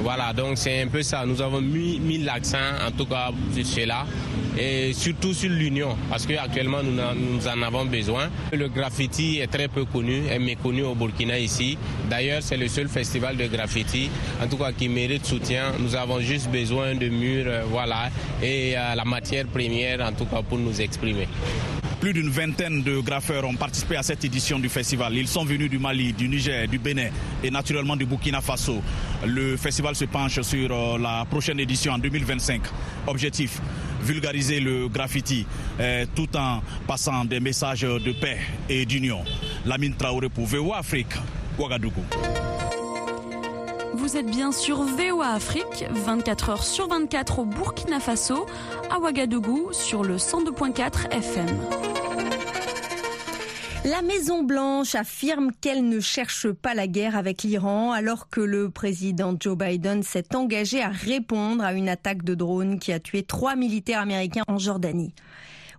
Voilà, 0.02 0.32
donc 0.32 0.56
c'est 0.58 0.80
un 0.82 0.86
peu 0.86 1.02
ça. 1.02 1.24
Nous 1.26 1.42
avons 1.42 1.60
mis, 1.60 1.98
mis 1.98 2.18
l'accent 2.18 2.58
en 2.86 2.92
tout 2.92 3.06
cas 3.06 3.30
sur 3.52 3.66
cela 3.66 4.04
et 4.58 4.92
surtout 4.92 5.32
sur 5.32 5.50
l'union 5.50 5.96
parce 6.10 6.26
qu'actuellement 6.26 6.82
nous, 6.82 6.92
nous 6.92 7.46
en 7.48 7.62
avons 7.62 7.84
besoin. 7.84 8.28
Le 8.52 8.68
graffiti 8.68 9.38
est 9.38 9.46
très 9.46 9.68
peu 9.68 9.84
connu, 9.84 10.26
est 10.26 10.38
méconnu 10.38 10.82
au 10.82 10.94
Burkina 10.94 11.38
ici. 11.38 11.78
D'ailleurs, 12.10 12.42
c'est 12.42 12.56
le 12.56 12.68
seul 12.68 12.88
festival 12.88 13.36
de 13.36 13.46
graffiti 13.46 14.10
en 14.42 14.48
tout 14.48 14.56
cas 14.56 14.72
qui 14.72 14.88
mérite 14.88 15.24
soutien. 15.24 15.72
Nous 15.78 15.94
avons 15.94 16.20
juste 16.20 16.50
besoin 16.50 16.94
de 16.94 17.08
murs, 17.08 17.44
euh, 17.46 17.62
voilà, 17.70 18.10
et 18.42 18.76
euh, 18.76 18.94
la 18.94 19.04
matière 19.04 19.46
première 19.46 20.00
en 20.00 20.12
tout 20.12 20.26
cas 20.26 20.42
pour 20.42 20.58
nous 20.58 20.80
exprimer. 20.80 21.28
Plus 22.00 22.12
d'une 22.12 22.28
vingtaine 22.30 22.82
de 22.84 23.00
graffeurs 23.00 23.44
ont 23.44 23.56
participé 23.56 23.96
à 23.96 24.04
cette 24.04 24.24
édition 24.24 24.60
du 24.60 24.68
festival. 24.68 25.16
Ils 25.16 25.26
sont 25.26 25.44
venus 25.44 25.68
du 25.68 25.80
Mali, 25.80 26.12
du 26.12 26.28
Niger, 26.28 26.68
du 26.68 26.78
Bénin 26.78 27.08
et 27.42 27.50
naturellement 27.50 27.96
du 27.96 28.06
Burkina 28.06 28.40
Faso. 28.40 28.80
Le 29.26 29.56
festival 29.56 29.96
se 29.96 30.04
penche 30.04 30.40
sur 30.42 30.70
euh, 30.70 30.96
la 30.98 31.24
prochaine 31.28 31.58
édition 31.58 31.92
en 31.92 31.98
2025. 31.98 32.62
Objectif, 33.08 33.60
vulgariser 34.00 34.60
le 34.60 34.88
graffiti 34.88 35.46
euh, 35.80 36.06
tout 36.14 36.28
en 36.36 36.60
passant 36.86 37.24
des 37.24 37.40
messages 37.40 37.82
de 37.82 38.12
paix 38.12 38.38
et 38.68 38.86
d'union. 38.86 39.20
Lamine 39.64 39.94
Traoré 39.94 40.28
pour 40.28 40.46
VOA 40.46 40.78
Afrique, 40.78 41.14
Ouagadougou. 41.58 42.04
Vous 43.94 44.16
êtes 44.16 44.30
bien 44.30 44.52
sur 44.52 44.82
VOA 44.82 45.34
Afrique, 45.34 45.84
24 45.90 46.50
heures 46.50 46.64
sur 46.64 46.88
24 46.88 47.40
au 47.40 47.44
Burkina 47.44 48.00
Faso, 48.00 48.46
à 48.90 48.98
Ouagadougou 48.98 49.72
sur 49.72 50.04
le 50.04 50.16
102.4 50.16 51.12
FM. 51.12 51.46
La 53.84 54.02
Maison 54.02 54.42
Blanche 54.42 54.94
affirme 54.96 55.52
qu'elle 55.60 55.88
ne 55.88 56.00
cherche 56.00 56.50
pas 56.50 56.74
la 56.74 56.86
guerre 56.86 57.16
avec 57.16 57.42
l'Iran 57.42 57.92
alors 57.92 58.28
que 58.28 58.40
le 58.40 58.70
président 58.70 59.34
Joe 59.38 59.56
Biden 59.56 60.02
s'est 60.02 60.34
engagé 60.34 60.82
à 60.82 60.88
répondre 60.88 61.62
à 61.64 61.72
une 61.72 61.88
attaque 61.88 62.24
de 62.24 62.34
drone 62.34 62.80
qui 62.80 62.92
a 62.92 63.00
tué 63.00 63.22
trois 63.22 63.54
militaires 63.56 64.00
américains 64.00 64.42
en 64.48 64.58
Jordanie. 64.58 65.14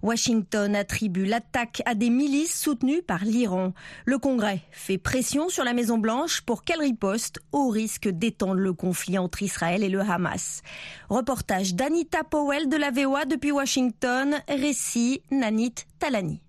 Washington 0.01 0.75
attribue 0.75 1.25
l'attaque 1.25 1.81
à 1.85 1.93
des 1.93 2.09
milices 2.09 2.57
soutenues 2.57 3.01
par 3.01 3.25
l'Iran. 3.25 3.73
Le 4.05 4.17
Congrès 4.17 4.61
fait 4.71 4.97
pression 4.97 5.49
sur 5.49 5.65
la 5.65 5.73
Maison-Blanche 5.73 6.41
pour 6.41 6.63
qu'elle 6.63 6.79
riposte 6.79 7.39
au 7.51 7.67
risque 7.67 8.07
d'étendre 8.07 8.61
le 8.61 8.73
conflit 8.73 9.17
entre 9.17 9.43
Israël 9.43 9.83
et 9.83 9.89
le 9.89 9.99
Hamas. 9.99 10.61
Reportage 11.09 11.75
d'Anita 11.75 12.23
Powell 12.23 12.69
de 12.69 12.77
la 12.77 12.91
VOA 12.91 13.25
depuis 13.25 13.51
Washington, 13.51 14.35
récit 14.47 15.21
Nanit 15.31 15.75
Talani. 15.99 16.41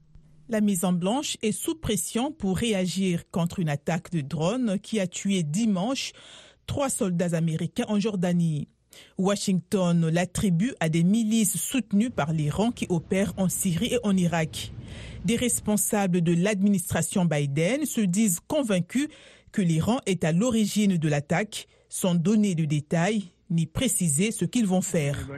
La 0.50 0.60
Maison-Blanche 0.60 1.36
est 1.42 1.52
sous 1.52 1.76
pression 1.76 2.32
pour 2.32 2.56
réagir 2.56 3.30
contre 3.30 3.60
une 3.60 3.68
attaque 3.68 4.10
de 4.10 4.20
drone 4.20 4.80
qui 4.80 4.98
a 4.98 5.06
tué 5.06 5.44
dimanche 5.44 6.10
trois 6.66 6.90
soldats 6.90 7.36
américains 7.36 7.84
en 7.86 8.00
Jordanie. 8.00 8.66
Washington 9.16 10.08
l'attribue 10.08 10.72
à 10.80 10.88
des 10.88 11.04
milices 11.04 11.56
soutenues 11.56 12.10
par 12.10 12.32
l'Iran 12.32 12.72
qui 12.72 12.86
opèrent 12.88 13.32
en 13.36 13.48
Syrie 13.48 13.94
et 13.94 13.98
en 14.02 14.16
Irak. 14.16 14.72
Des 15.24 15.36
responsables 15.36 16.20
de 16.20 16.34
l'administration 16.34 17.24
Biden 17.24 17.86
se 17.86 18.00
disent 18.00 18.40
convaincus 18.48 19.06
que 19.52 19.62
l'Iran 19.62 20.00
est 20.06 20.24
à 20.24 20.32
l'origine 20.32 20.96
de 20.96 21.08
l'attaque, 21.08 21.68
sans 21.88 22.16
donner 22.16 22.56
de 22.56 22.64
détails 22.64 23.22
ni 23.50 23.66
préciser 23.66 24.32
ce 24.32 24.44
qu'ils 24.46 24.66
vont 24.66 24.82
faire. 24.82 25.28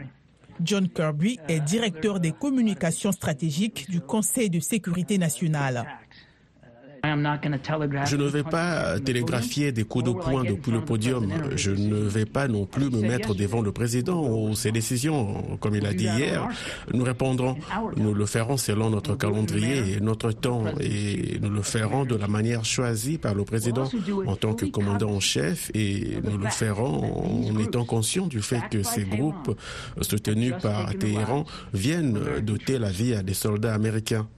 John 0.61 0.89
Kirby 0.89 1.39
est 1.49 1.61
directeur 1.61 2.21
des 2.21 2.33
communications 2.33 3.13
stratégiques 3.13 3.91
du 3.91 4.01
Conseil 4.01 4.51
de 4.51 4.61
sécurité 4.61 5.19
nationale. 5.19 5.85
Je 7.05 8.17
ne 8.17 8.25
vais 8.29 8.43
pas 8.45 8.99
télégraphier 9.01 9.73
des 9.73 9.85
coups 9.85 10.05
de 10.05 10.13
poing 10.13 10.45
depuis 10.45 10.71
le 10.71 10.81
podium. 10.81 11.29
Je 11.57 11.71
ne 11.73 11.97
vais 11.97 12.25
pas 12.27 12.47
non 12.49 12.65
plus 12.65 12.91
me 12.91 13.01
mettre 13.01 13.35
devant 13.35 13.61
le 13.61 13.73
président 13.73 14.23
ou 14.29 14.55
ses 14.55 14.71
décisions. 14.71 15.57
Comme 15.61 15.75
il 15.75 15.85
a 15.87 15.93
dit 15.95 16.05
hier, 16.05 16.49
nous 16.93 17.03
répondrons. 17.05 17.57
Nous 17.97 18.15
le 18.15 18.27
ferons 18.27 18.57
selon 18.57 18.91
notre 18.91 19.17
calendrier 19.17 19.97
et 19.97 20.01
notre 20.01 20.31
temps 20.33 20.65
et 20.81 21.39
nous 21.41 21.51
le 21.51 21.63
ferons 21.63 22.05
de 22.05 22.15
la 22.15 22.29
manière 22.29 22.65
choisie 22.65 23.19
par 23.19 23.35
le 23.35 23.45
président 23.45 23.89
en 24.27 24.37
tant 24.37 24.55
que 24.55 24.67
commandant 24.67 25.11
en 25.11 25.21
chef 25.21 25.71
et 25.75 26.19
nous 26.23 26.39
le 26.39 26.49
ferons 26.49 27.49
en 27.51 27.59
étant 27.59 27.85
conscients 27.85 28.27
du 28.27 28.43
fait 28.43 28.63
que 28.71 28.83
ces 28.83 29.05
groupes 29.05 29.59
soutenus 30.01 30.55
par 30.63 30.95
Téhéran 30.95 31.45
viennent 31.75 32.19
doter 32.43 32.79
la 32.79 32.91
vie 32.91 33.15
à 33.15 33.23
des 33.23 33.35
soldats 33.35 33.75
américains. 33.75 34.29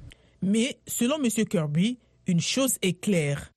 Mais 0.42 0.76
selon 0.86 1.16
M. 1.22 1.28
Kirby, 1.46 1.98
une 2.26 2.40
chose 2.40 2.78
est 2.82 3.00
claire. 3.00 3.52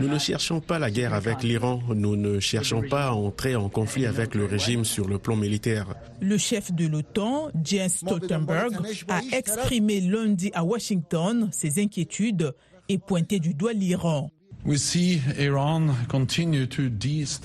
Nous 0.00 0.08
ne 0.08 0.18
cherchons 0.18 0.60
pas 0.60 0.78
la 0.78 0.90
guerre 0.90 1.14
avec 1.14 1.42
l'Iran, 1.42 1.80
nous 1.94 2.16
ne 2.16 2.40
cherchons 2.40 2.82
pas 2.82 3.06
à 3.06 3.12
entrer 3.12 3.54
en 3.54 3.68
conflit 3.68 4.06
avec 4.06 4.34
le 4.34 4.44
régime 4.44 4.84
sur 4.84 5.08
le 5.08 5.18
plan 5.18 5.36
militaire. 5.36 5.94
Le 6.20 6.36
chef 6.38 6.72
de 6.72 6.86
l'OTAN, 6.86 7.50
Jens 7.62 7.98
Stoltenberg, 7.98 8.74
a 9.08 9.20
exprimé 9.32 10.00
lundi 10.00 10.50
à 10.54 10.64
Washington 10.64 11.48
ses 11.52 11.80
inquiétudes 11.80 12.52
et 12.88 12.98
pointé 12.98 13.38
du 13.38 13.54
doigt 13.54 13.72
l'Iran. 13.72 14.30
Nous 14.66 14.74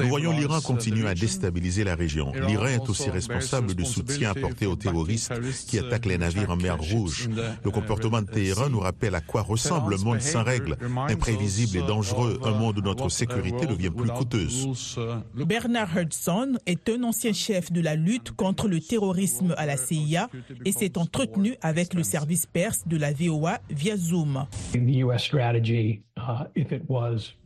voyons 0.08 0.32
l'Iran 0.32 0.60
continuer 0.62 1.08
à 1.08 1.14
déstabiliser 1.14 1.84
la 1.84 1.94
région. 1.94 2.32
L'Iran 2.48 2.66
est 2.66 2.90
aussi 2.90 3.12
responsable 3.12 3.76
du 3.76 3.86
soutien 3.86 4.32
apporté 4.32 4.66
aux 4.66 4.76
terroristes 4.76 5.32
qui 5.68 5.78
attaquent 5.78 6.08
les 6.08 6.18
navires 6.18 6.50
en 6.50 6.56
mer 6.56 6.80
Rouge. 6.80 7.30
Le 7.64 7.70
comportement 7.70 8.24
de 8.24 8.28
Téhéran 8.28 8.70
nous 8.70 8.80
rappelle 8.80 9.14
à 9.14 9.22
quoi 9.22 9.44
ressemble 9.44 9.94
un 9.94 10.04
monde 10.04 10.22
sans 10.22 10.44
règles, 10.44 10.78
imprévisible 11.10 11.78
et 11.78 11.88
dangereux, 11.88 12.40
un 12.44 12.58
monde 12.58 12.80
où 12.80 12.82
notre 12.82 13.10
sécurité 13.10 13.68
devient 13.68 13.92
plus 13.92 14.10
coûteuse. 14.10 14.98
Bernard 15.36 15.96
Hudson 15.96 16.58
est 16.66 16.90
un 16.90 17.04
ancien 17.04 17.34
chef 17.34 17.72
de 17.72 17.82
la 17.82 17.96
lutte 17.96 18.32
contre 18.32 18.68
le 18.68 18.80
terrorisme 18.80 19.54
à 19.58 19.68
la 19.68 19.78
CIA 19.78 20.28
et 20.66 20.72
s'est 20.72 20.98
entretenu 20.98 21.56
avec 21.62 21.94
le 21.94 22.02
service 22.02 22.48
perse 22.48 22.88
de 22.88 22.98
la 22.98 23.14
VOA 23.14 23.60
via 23.70 23.96
Zoom. 23.96 24.48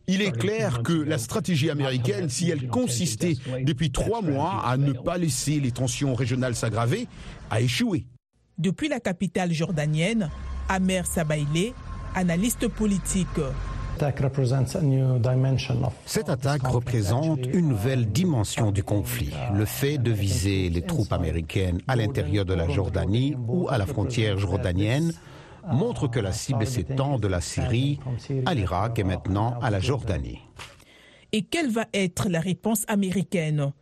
Il 0.08 0.22
est 0.22 0.32
clair 0.32 0.82
que 0.82 0.92
la 0.92 1.18
stratégie 1.18 1.70
américaine, 1.70 2.28
si 2.28 2.50
elle 2.50 2.68
consistait 2.68 3.34
depuis 3.62 3.90
trois 3.90 4.22
mois 4.22 4.62
à 4.64 4.76
ne 4.76 4.92
pas 4.92 5.18
laisser 5.18 5.60
les 5.60 5.72
tensions 5.72 6.14
régionales 6.14 6.54
s'aggraver, 6.54 7.08
a 7.50 7.60
échoué. 7.60 8.06
Depuis 8.58 8.88
la 8.88 9.00
capitale 9.00 9.52
jordanienne, 9.52 10.30
Amer 10.68 11.06
Sabaïlé, 11.06 11.74
analyste 12.14 12.68
politique. 12.68 13.28
Cette 16.06 16.28
attaque 16.28 16.66
représente 16.66 17.46
une 17.46 17.68
nouvelle 17.68 18.06
dimension 18.06 18.70
du 18.70 18.82
conflit. 18.82 19.32
Le 19.54 19.64
fait 19.64 19.96
de 19.96 20.10
viser 20.10 20.68
les 20.68 20.82
troupes 20.82 21.12
américaines 21.12 21.80
à 21.88 21.96
l'intérieur 21.96 22.44
de 22.44 22.52
la 22.52 22.68
Jordanie 22.68 23.34
ou 23.48 23.68
à 23.68 23.78
la 23.78 23.86
frontière 23.86 24.38
jordanienne 24.38 25.12
montre 25.72 26.08
que 26.08 26.20
la 26.20 26.32
cible 26.32 26.66
s'étend 26.66 27.18
de 27.18 27.28
la 27.28 27.40
Syrie 27.40 27.98
à 28.44 28.54
l'Irak 28.54 28.98
et 28.98 29.04
maintenant 29.04 29.58
à 29.60 29.70
la 29.70 29.80
Jordanie. 29.80 30.40
Et 31.32 31.42
quelle 31.42 31.70
va 31.70 31.86
être 31.92 32.28
la 32.28 32.40
réponse 32.40 32.84
américaine? 32.88 33.72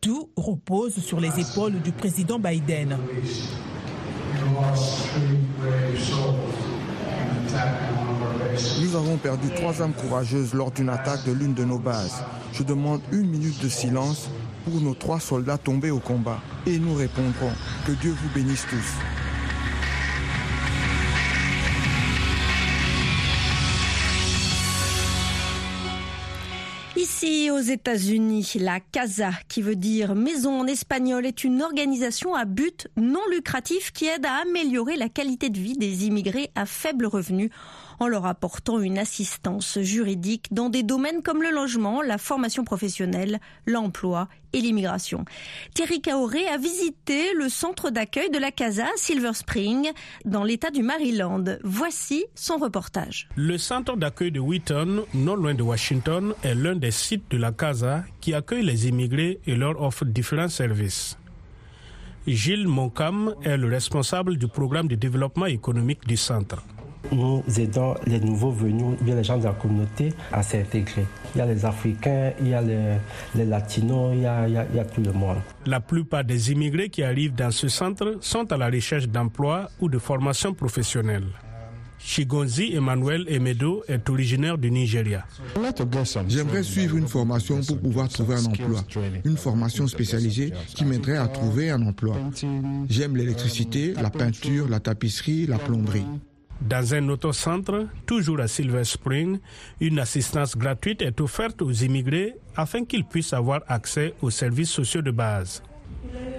Tout 0.00 0.30
repose 0.36 0.94
sur 0.98 1.20
les 1.20 1.38
épaules 1.38 1.80
du 1.80 1.92
président 1.92 2.38
Biden. 2.38 2.96
Nous 8.80 8.96
avons 8.96 9.16
perdu 9.16 9.48
trois 9.54 9.80
âmes 9.82 9.92
courageuses 9.92 10.54
lors 10.54 10.70
d'une 10.70 10.88
attaque 10.88 11.24
de 11.24 11.32
l'une 11.32 11.54
de 11.54 11.64
nos 11.64 11.78
bases. 11.78 12.24
Je 12.52 12.62
demande 12.62 13.00
une 13.12 13.28
minute 13.28 13.62
de 13.62 13.68
silence 13.68 14.28
pour 14.64 14.80
nos 14.80 14.94
trois 14.94 15.20
soldats 15.20 15.58
tombés 15.58 15.90
au 15.90 16.00
combat. 16.00 16.40
Et 16.66 16.78
nous 16.78 16.94
répondrons 16.94 17.52
que 17.86 17.92
Dieu 17.92 18.10
vous 18.10 18.28
bénisse 18.34 18.66
tous. 18.68 19.11
États-Unis, 27.70 28.52
la 28.56 28.80
CASA, 28.80 29.30
qui 29.48 29.62
veut 29.62 29.76
dire 29.76 30.14
maison 30.14 30.60
en 30.60 30.66
espagnol, 30.66 31.24
est 31.24 31.44
une 31.44 31.62
organisation 31.62 32.34
à 32.34 32.44
but 32.44 32.88
non 32.96 33.20
lucratif 33.30 33.92
qui 33.92 34.06
aide 34.06 34.26
à 34.26 34.42
améliorer 34.42 34.96
la 34.96 35.08
qualité 35.08 35.50
de 35.50 35.58
vie 35.58 35.76
des 35.76 36.06
immigrés 36.06 36.50
à 36.54 36.66
faible 36.66 37.06
revenu 37.06 37.50
en 38.02 38.08
leur 38.08 38.26
apportant 38.26 38.80
une 38.80 38.98
assistance 38.98 39.78
juridique 39.80 40.48
dans 40.50 40.68
des 40.68 40.82
domaines 40.82 41.22
comme 41.22 41.40
le 41.40 41.50
logement, 41.50 42.02
la 42.02 42.18
formation 42.18 42.64
professionnelle, 42.64 43.38
l'emploi 43.64 44.28
et 44.52 44.60
l'immigration. 44.60 45.24
Thierry 45.72 46.00
Kaoré 46.00 46.48
a 46.48 46.58
visité 46.58 47.32
le 47.34 47.48
centre 47.48 47.90
d'accueil 47.90 48.28
de 48.30 48.38
la 48.38 48.50
Casa 48.50 48.86
Silver 48.96 49.34
Spring 49.34 49.92
dans 50.24 50.42
l'état 50.42 50.72
du 50.72 50.82
Maryland. 50.82 51.44
Voici 51.62 52.24
son 52.34 52.56
reportage. 52.56 53.28
Le 53.36 53.56
centre 53.56 53.96
d'accueil 53.96 54.32
de 54.32 54.40
Wheaton, 54.40 55.04
non 55.14 55.36
loin 55.36 55.54
de 55.54 55.62
Washington, 55.62 56.34
est 56.42 56.56
l'un 56.56 56.74
des 56.74 56.90
sites 56.90 57.30
de 57.30 57.36
la 57.36 57.52
Casa 57.52 58.02
qui 58.20 58.34
accueille 58.34 58.64
les 58.64 58.88
immigrés 58.88 59.38
et 59.46 59.54
leur 59.54 59.80
offre 59.80 60.04
différents 60.04 60.48
services. 60.48 61.16
Gilles 62.26 62.66
Moncam 62.66 63.36
est 63.44 63.56
le 63.56 63.68
responsable 63.68 64.38
du 64.38 64.48
programme 64.48 64.88
de 64.88 64.96
développement 64.96 65.46
économique 65.46 66.04
du 66.04 66.16
centre 66.16 66.64
nous 67.10 67.42
aidons 67.58 67.94
les 68.06 68.20
nouveaux 68.20 68.50
venus, 68.50 68.96
bien 69.00 69.14
les 69.14 69.24
gens 69.24 69.38
de 69.38 69.44
la 69.44 69.52
communauté 69.52 70.12
à 70.32 70.42
s'intégrer. 70.42 71.06
Il 71.34 71.38
y 71.38 71.40
a 71.40 71.46
les 71.46 71.64
Africains, 71.64 72.32
il 72.40 72.48
y 72.48 72.54
a 72.54 72.62
les, 72.62 73.44
Latinos, 73.44 74.14
il 74.14 74.22
y 74.22 74.26
a, 74.26 74.46
il 74.48 74.76
y 74.76 74.78
a 74.78 74.84
tout 74.84 75.00
le 75.02 75.12
monde. 75.12 75.38
La 75.66 75.80
plupart 75.80 76.24
des 76.24 76.52
immigrés 76.52 76.88
qui 76.88 77.02
arrivent 77.02 77.34
dans 77.34 77.50
ce 77.50 77.68
centre 77.68 78.18
sont 78.20 78.50
à 78.52 78.56
la 78.56 78.68
recherche 78.68 79.08
d'emploi 79.08 79.68
ou 79.80 79.88
de 79.88 79.98
formation 79.98 80.54
professionnelle. 80.54 81.24
Chigonzi 82.04 82.74
Emmanuel 82.74 83.24
Emedo 83.28 83.84
est 83.86 84.08
originaire 84.10 84.58
du 84.58 84.70
Nigeria. 84.70 85.24
J'aimerais 86.28 86.62
suivre 86.62 86.96
une 86.96 87.06
formation 87.06 87.60
pour 87.62 87.78
pouvoir 87.78 88.08
trouver 88.08 88.34
un 88.34 88.44
emploi, 88.44 88.84
une 89.24 89.36
formation 89.36 89.86
spécialisée 89.86 90.52
qui 90.74 90.84
m'aiderait 90.84 91.16
à 91.16 91.28
trouver 91.28 91.70
un 91.70 91.80
emploi. 91.86 92.16
J'aime 92.88 93.16
l'électricité, 93.16 93.94
la 93.94 94.10
peinture, 94.10 94.68
la 94.68 94.80
tapisserie, 94.80 95.46
la 95.46 95.58
plomberie. 95.58 96.04
Dans 96.68 96.94
un 96.94 97.08
autre 97.08 97.32
centre, 97.32 97.86
toujours 98.06 98.40
à 98.40 98.46
Silver 98.46 98.84
Spring, 98.84 99.38
une 99.80 99.98
assistance 99.98 100.56
gratuite 100.56 101.02
est 101.02 101.20
offerte 101.20 101.60
aux 101.60 101.72
immigrés 101.72 102.34
afin 102.56 102.84
qu'ils 102.84 103.04
puissent 103.04 103.32
avoir 103.32 103.62
accès 103.66 104.14
aux 104.22 104.30
services 104.30 104.70
sociaux 104.70 105.02
de 105.02 105.10
base. 105.10 105.62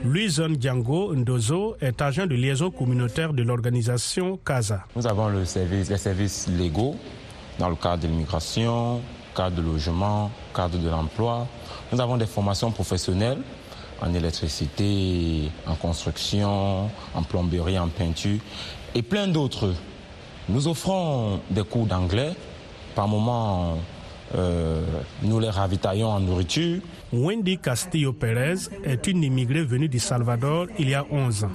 Luison 0.06 0.54
Django 0.60 1.14
Ndozo 1.14 1.76
est 1.82 2.02
agent 2.02 2.26
de 2.26 2.36
liaison 2.36 2.72
communautaire 2.72 3.34
de 3.34 3.44
l'organisation 3.44 4.40
CASA. 4.46 4.86
Nous 4.96 5.06
avons 5.08 5.28
le 5.28 5.44
service, 5.46 5.90
les 5.90 5.98
services 5.98 6.48
légaux 6.48 6.96
dans 7.60 7.70
le 7.70 7.76
cadre 7.76 8.04
de 8.04 8.08
l'immigration, 8.08 9.02
cadre 9.36 9.58
de 9.58 9.62
logement, 9.62 10.32
cadre 10.56 10.78
de 10.78 10.90
l'emploi. 10.90 11.48
Nous 11.92 12.00
avons 12.00 12.18
des 12.18 12.26
formations 12.28 12.72
professionnelles 12.72 13.42
en 14.02 14.14
électricité, 14.14 15.50
en 15.68 15.76
construction, 15.76 16.90
en 17.14 17.24
plomberie, 17.24 17.78
en 17.78 17.90
peinture 17.90 18.40
et 18.96 19.02
plein 19.02 19.28
d'autres. 19.28 19.74
Nous 20.50 20.68
offrons 20.68 21.40
des 21.50 21.64
cours 21.64 21.86
d'anglais. 21.86 22.32
Par 22.96 23.08
moment, 23.08 23.78
euh, 24.36 24.84
nous 25.22 25.40
les 25.40 25.50
ravitaillons 25.50 26.10
en 26.10 26.20
nourriture. 26.20 26.82
Wendy 27.12 27.58
Castillo 27.58 28.14
Pérez 28.14 28.70
est 28.84 29.08
une 29.08 29.24
immigrée 29.24 29.64
venue 29.64 29.88
du 29.88 30.00
Salvador 30.00 30.68
il 30.80 30.90
y 30.90 30.96
a 30.96 31.06
11 31.12 31.46
ans. 31.46 31.52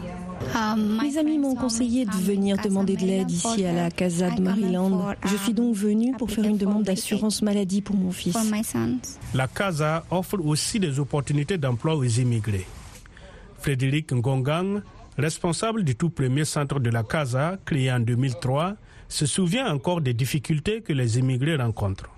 Mes 0.77 1.19
amis 1.19 1.39
m'ont 1.39 1.57
conseillé 1.57 2.05
de 2.07 2.13
venir 2.13 2.57
demander 2.63 2.97
de 2.97 3.05
l'aide 3.05 3.31
ici 3.31 3.65
à 3.65 3.73
la 3.73 3.91
Casa 3.91 4.31
de 4.31 4.41
Maryland. 4.41 5.15
Je 5.25 5.37
suis 5.37 5.53
donc 5.53 5.75
venue 5.75 6.13
pour 6.17 6.31
faire 6.31 6.45
une 6.45 6.57
demande 6.57 6.85
d'assurance 6.85 7.43
maladie 7.43 7.83
pour 7.83 7.97
mon 7.97 8.13
fils. 8.13 8.37
La 9.35 9.49
Casa 9.49 10.05
offre 10.11 10.39
aussi 10.45 10.79
des 10.79 10.99
opportunités 11.01 11.59
d'emploi 11.59 11.97
aux 11.97 12.05
immigrés. 12.05 12.67
Frédéric 13.59 14.13
Ngongang 14.13 14.83
responsable 15.19 15.83
du 15.83 15.97
tout 15.97 16.11
premier 16.11 16.45
centre 16.45 16.79
de 16.79 16.91
la 16.91 17.03
Casa, 17.03 17.59
créé 17.65 17.91
en 17.91 18.01
2003, 18.01 18.77
se 19.09 19.27
souvient 19.27 19.67
encore 19.73 20.01
des 20.01 20.15
difficultés 20.15 20.81
que 20.81 20.93
les 20.93 21.19
immigrés 21.19 21.57
rencontrent. 21.57 22.11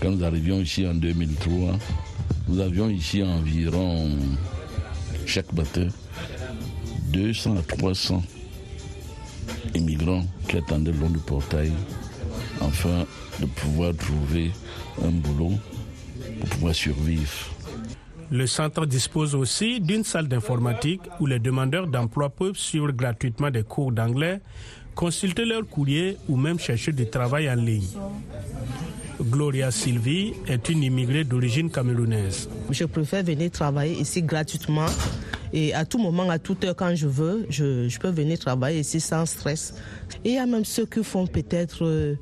Quand 0.00 0.10
nous 0.10 0.24
arrivions 0.24 0.60
ici 0.60 0.86
en 0.86 0.94
2003, 0.94 1.78
nous 2.48 2.60
avions 2.60 2.88
ici 2.88 3.22
environ, 3.22 4.08
chaque 5.26 5.52
matin, 5.52 5.88
200 7.12 7.56
à 7.56 7.62
300 7.62 8.22
immigrants 9.74 10.24
qui 10.48 10.56
attendaient 10.58 10.92
le 10.92 10.98
long 10.98 11.10
du 11.10 11.18
portail 11.18 11.72
afin 12.60 13.04
de 13.40 13.46
pouvoir 13.46 13.94
trouver 13.96 14.52
un 15.02 15.10
boulot 15.10 15.52
pour 16.40 16.48
pouvoir 16.50 16.74
survivre. 16.74 17.54
Le 18.30 18.46
centre 18.46 18.86
dispose 18.86 19.34
aussi 19.34 19.80
d'une 19.80 20.04
salle 20.04 20.28
d'informatique 20.28 21.02
où 21.20 21.26
les 21.26 21.38
demandeurs 21.38 21.86
d'emploi 21.86 22.30
peuvent 22.30 22.56
suivre 22.56 22.90
gratuitement 22.92 23.50
des 23.50 23.62
cours 23.62 23.92
d'anglais, 23.92 24.40
consulter 24.94 25.44
leur 25.44 25.66
courrier 25.68 26.16
ou 26.28 26.36
même 26.36 26.58
chercher 26.58 26.92
du 26.92 27.06
travail 27.06 27.50
en 27.50 27.54
ligne. 27.56 27.86
Gloria 29.20 29.70
Sylvie 29.70 30.32
est 30.48 30.68
une 30.68 30.82
immigrée 30.82 31.24
d'origine 31.24 31.70
camerounaise. 31.70 32.48
Je 32.70 32.84
préfère 32.84 33.22
venir 33.22 33.50
travailler 33.50 34.00
ici 34.00 34.22
gratuitement 34.22 34.86
et 35.52 35.72
à 35.72 35.84
tout 35.84 35.98
moment, 35.98 36.28
à 36.30 36.38
toute 36.40 36.64
heure, 36.64 36.74
quand 36.74 36.94
je 36.96 37.06
veux, 37.06 37.46
je, 37.48 37.96
peux 38.00 38.10
venir 38.10 38.38
travailler 38.40 38.80
ici 38.80 38.98
sans 38.98 39.24
stress. 39.24 39.74
Il 40.24 40.32
y 40.32 40.38
a 40.38 40.46
même 40.46 40.64
ceux 40.64 40.84
qui 40.86 41.04
font 41.04 41.28
peut-être 41.28 41.84
euh, 41.84 42.16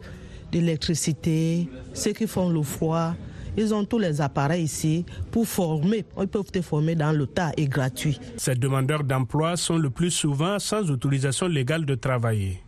de 0.52 0.58
l'électricité, 0.58 1.66
ceux 1.94 2.12
qui 2.12 2.26
font 2.26 2.50
le 2.50 2.62
froid, 2.62 3.14
ils 3.56 3.74
ont 3.74 3.84
tous 3.84 3.98
les 3.98 4.20
appareils 4.20 4.64
ici 4.64 5.04
pour 5.30 5.46
former. 5.46 6.04
Ils 6.20 6.28
peuvent 6.28 6.50
te 6.50 6.60
former 6.62 6.94
dans 6.94 7.12
le 7.12 7.26
tas 7.26 7.52
et 7.56 7.66
gratuit. 7.66 8.18
Ces 8.36 8.54
demandeurs 8.54 9.04
d'emploi 9.04 9.56
sont 9.56 9.78
le 9.78 9.90
plus 9.90 10.10
souvent 10.10 10.58
sans 10.58 10.90
autorisation 10.90 11.46
légale 11.48 11.84
de 11.84 11.94
travailler. 11.94 12.62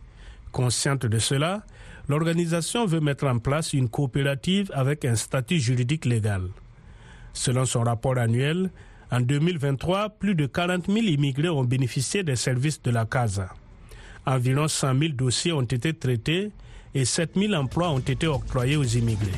Consciente 0.51 1.05
de 1.05 1.19
cela, 1.19 1.65
l'organisation 2.07 2.85
veut 2.85 3.01
mettre 3.01 3.25
en 3.27 3.39
place 3.39 3.73
une 3.73 3.89
coopérative 3.89 4.71
avec 4.73 5.05
un 5.05 5.15
statut 5.15 5.59
juridique 5.59 6.05
légal. 6.05 6.43
Selon 7.33 7.65
son 7.65 7.81
rapport 7.83 8.17
annuel, 8.17 8.71
en 9.11 9.19
2023, 9.19 10.09
plus 10.09 10.35
de 10.35 10.45
40 10.45 10.85
000 10.87 10.99
immigrés 10.99 11.49
ont 11.49 11.63
bénéficié 11.63 12.23
des 12.23 12.35
services 12.35 12.81
de 12.81 12.91
la 12.91 13.05
CASA. 13.05 13.49
Environ 14.25 14.67
100 14.67 14.97
000 14.97 15.13
dossiers 15.13 15.51
ont 15.51 15.61
été 15.61 15.93
traités 15.93 16.51
et 16.93 17.05
7 17.05 17.31
000 17.35 17.53
emplois 17.53 17.91
ont 17.91 17.99
été 17.99 18.25
octroyés 18.27 18.77
aux 18.77 18.83
immigrés. 18.83 19.31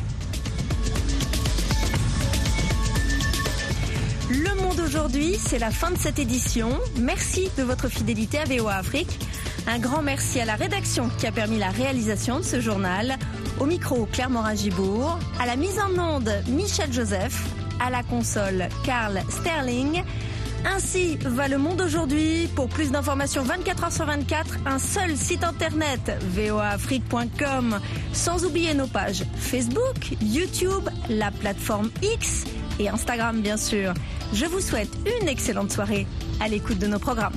aujourd'hui, 5.07 5.37
c'est 5.39 5.59
la 5.59 5.71
fin 5.71 5.91
de 5.91 5.97
cette 5.97 6.19
édition. 6.19 6.69
Merci 6.99 7.49
de 7.57 7.63
votre 7.63 7.87
fidélité 7.87 8.39
à 8.39 8.43
VOA 8.43 8.75
Afrique. 8.75 9.17
Un 9.65 9.79
grand 9.79 10.01
merci 10.01 10.41
à 10.41 10.45
la 10.45 10.55
rédaction 10.55 11.09
qui 11.17 11.25
a 11.25 11.31
permis 11.31 11.57
la 11.57 11.69
réalisation 11.69 12.39
de 12.39 12.43
ce 12.43 12.59
journal. 12.59 13.15
Au 13.57 13.65
micro, 13.65 14.05
Claire 14.11 14.29
Morin-Gibourg. 14.29 15.17
À 15.39 15.45
la 15.45 15.55
mise 15.55 15.79
en 15.79 15.97
onde, 15.97 16.29
Michel 16.49 16.91
Joseph. 16.91 17.41
À 17.79 17.89
la 17.89 18.03
console, 18.03 18.67
Karl 18.83 19.21
Sterling. 19.29 20.03
Ainsi 20.65 21.15
va 21.21 21.47
le 21.47 21.57
monde 21.57 21.79
aujourd'hui. 21.79 22.49
Pour 22.53 22.67
plus 22.67 22.91
d'informations 22.91 23.45
24h 23.45 23.95
sur 23.95 24.05
24, 24.05 24.57
un 24.65 24.79
seul 24.79 25.15
site 25.15 25.45
internet, 25.45 26.17
voafrique.com. 26.35 27.79
Sans 28.11 28.43
oublier 28.43 28.73
nos 28.73 28.87
pages 28.87 29.23
Facebook, 29.37 30.17
YouTube, 30.21 30.89
la 31.07 31.31
plateforme 31.31 31.91
X 32.01 32.43
et 32.79 32.89
Instagram 32.89 33.39
bien 33.39 33.55
sûr. 33.55 33.93
Je 34.33 34.45
vous 34.45 34.59
souhaite 34.59 34.89
une 35.21 35.27
excellente 35.27 35.71
soirée 35.71 36.05
à 36.39 36.47
l'écoute 36.47 36.79
de 36.79 36.87
nos 36.87 36.99
programmes. 36.99 37.33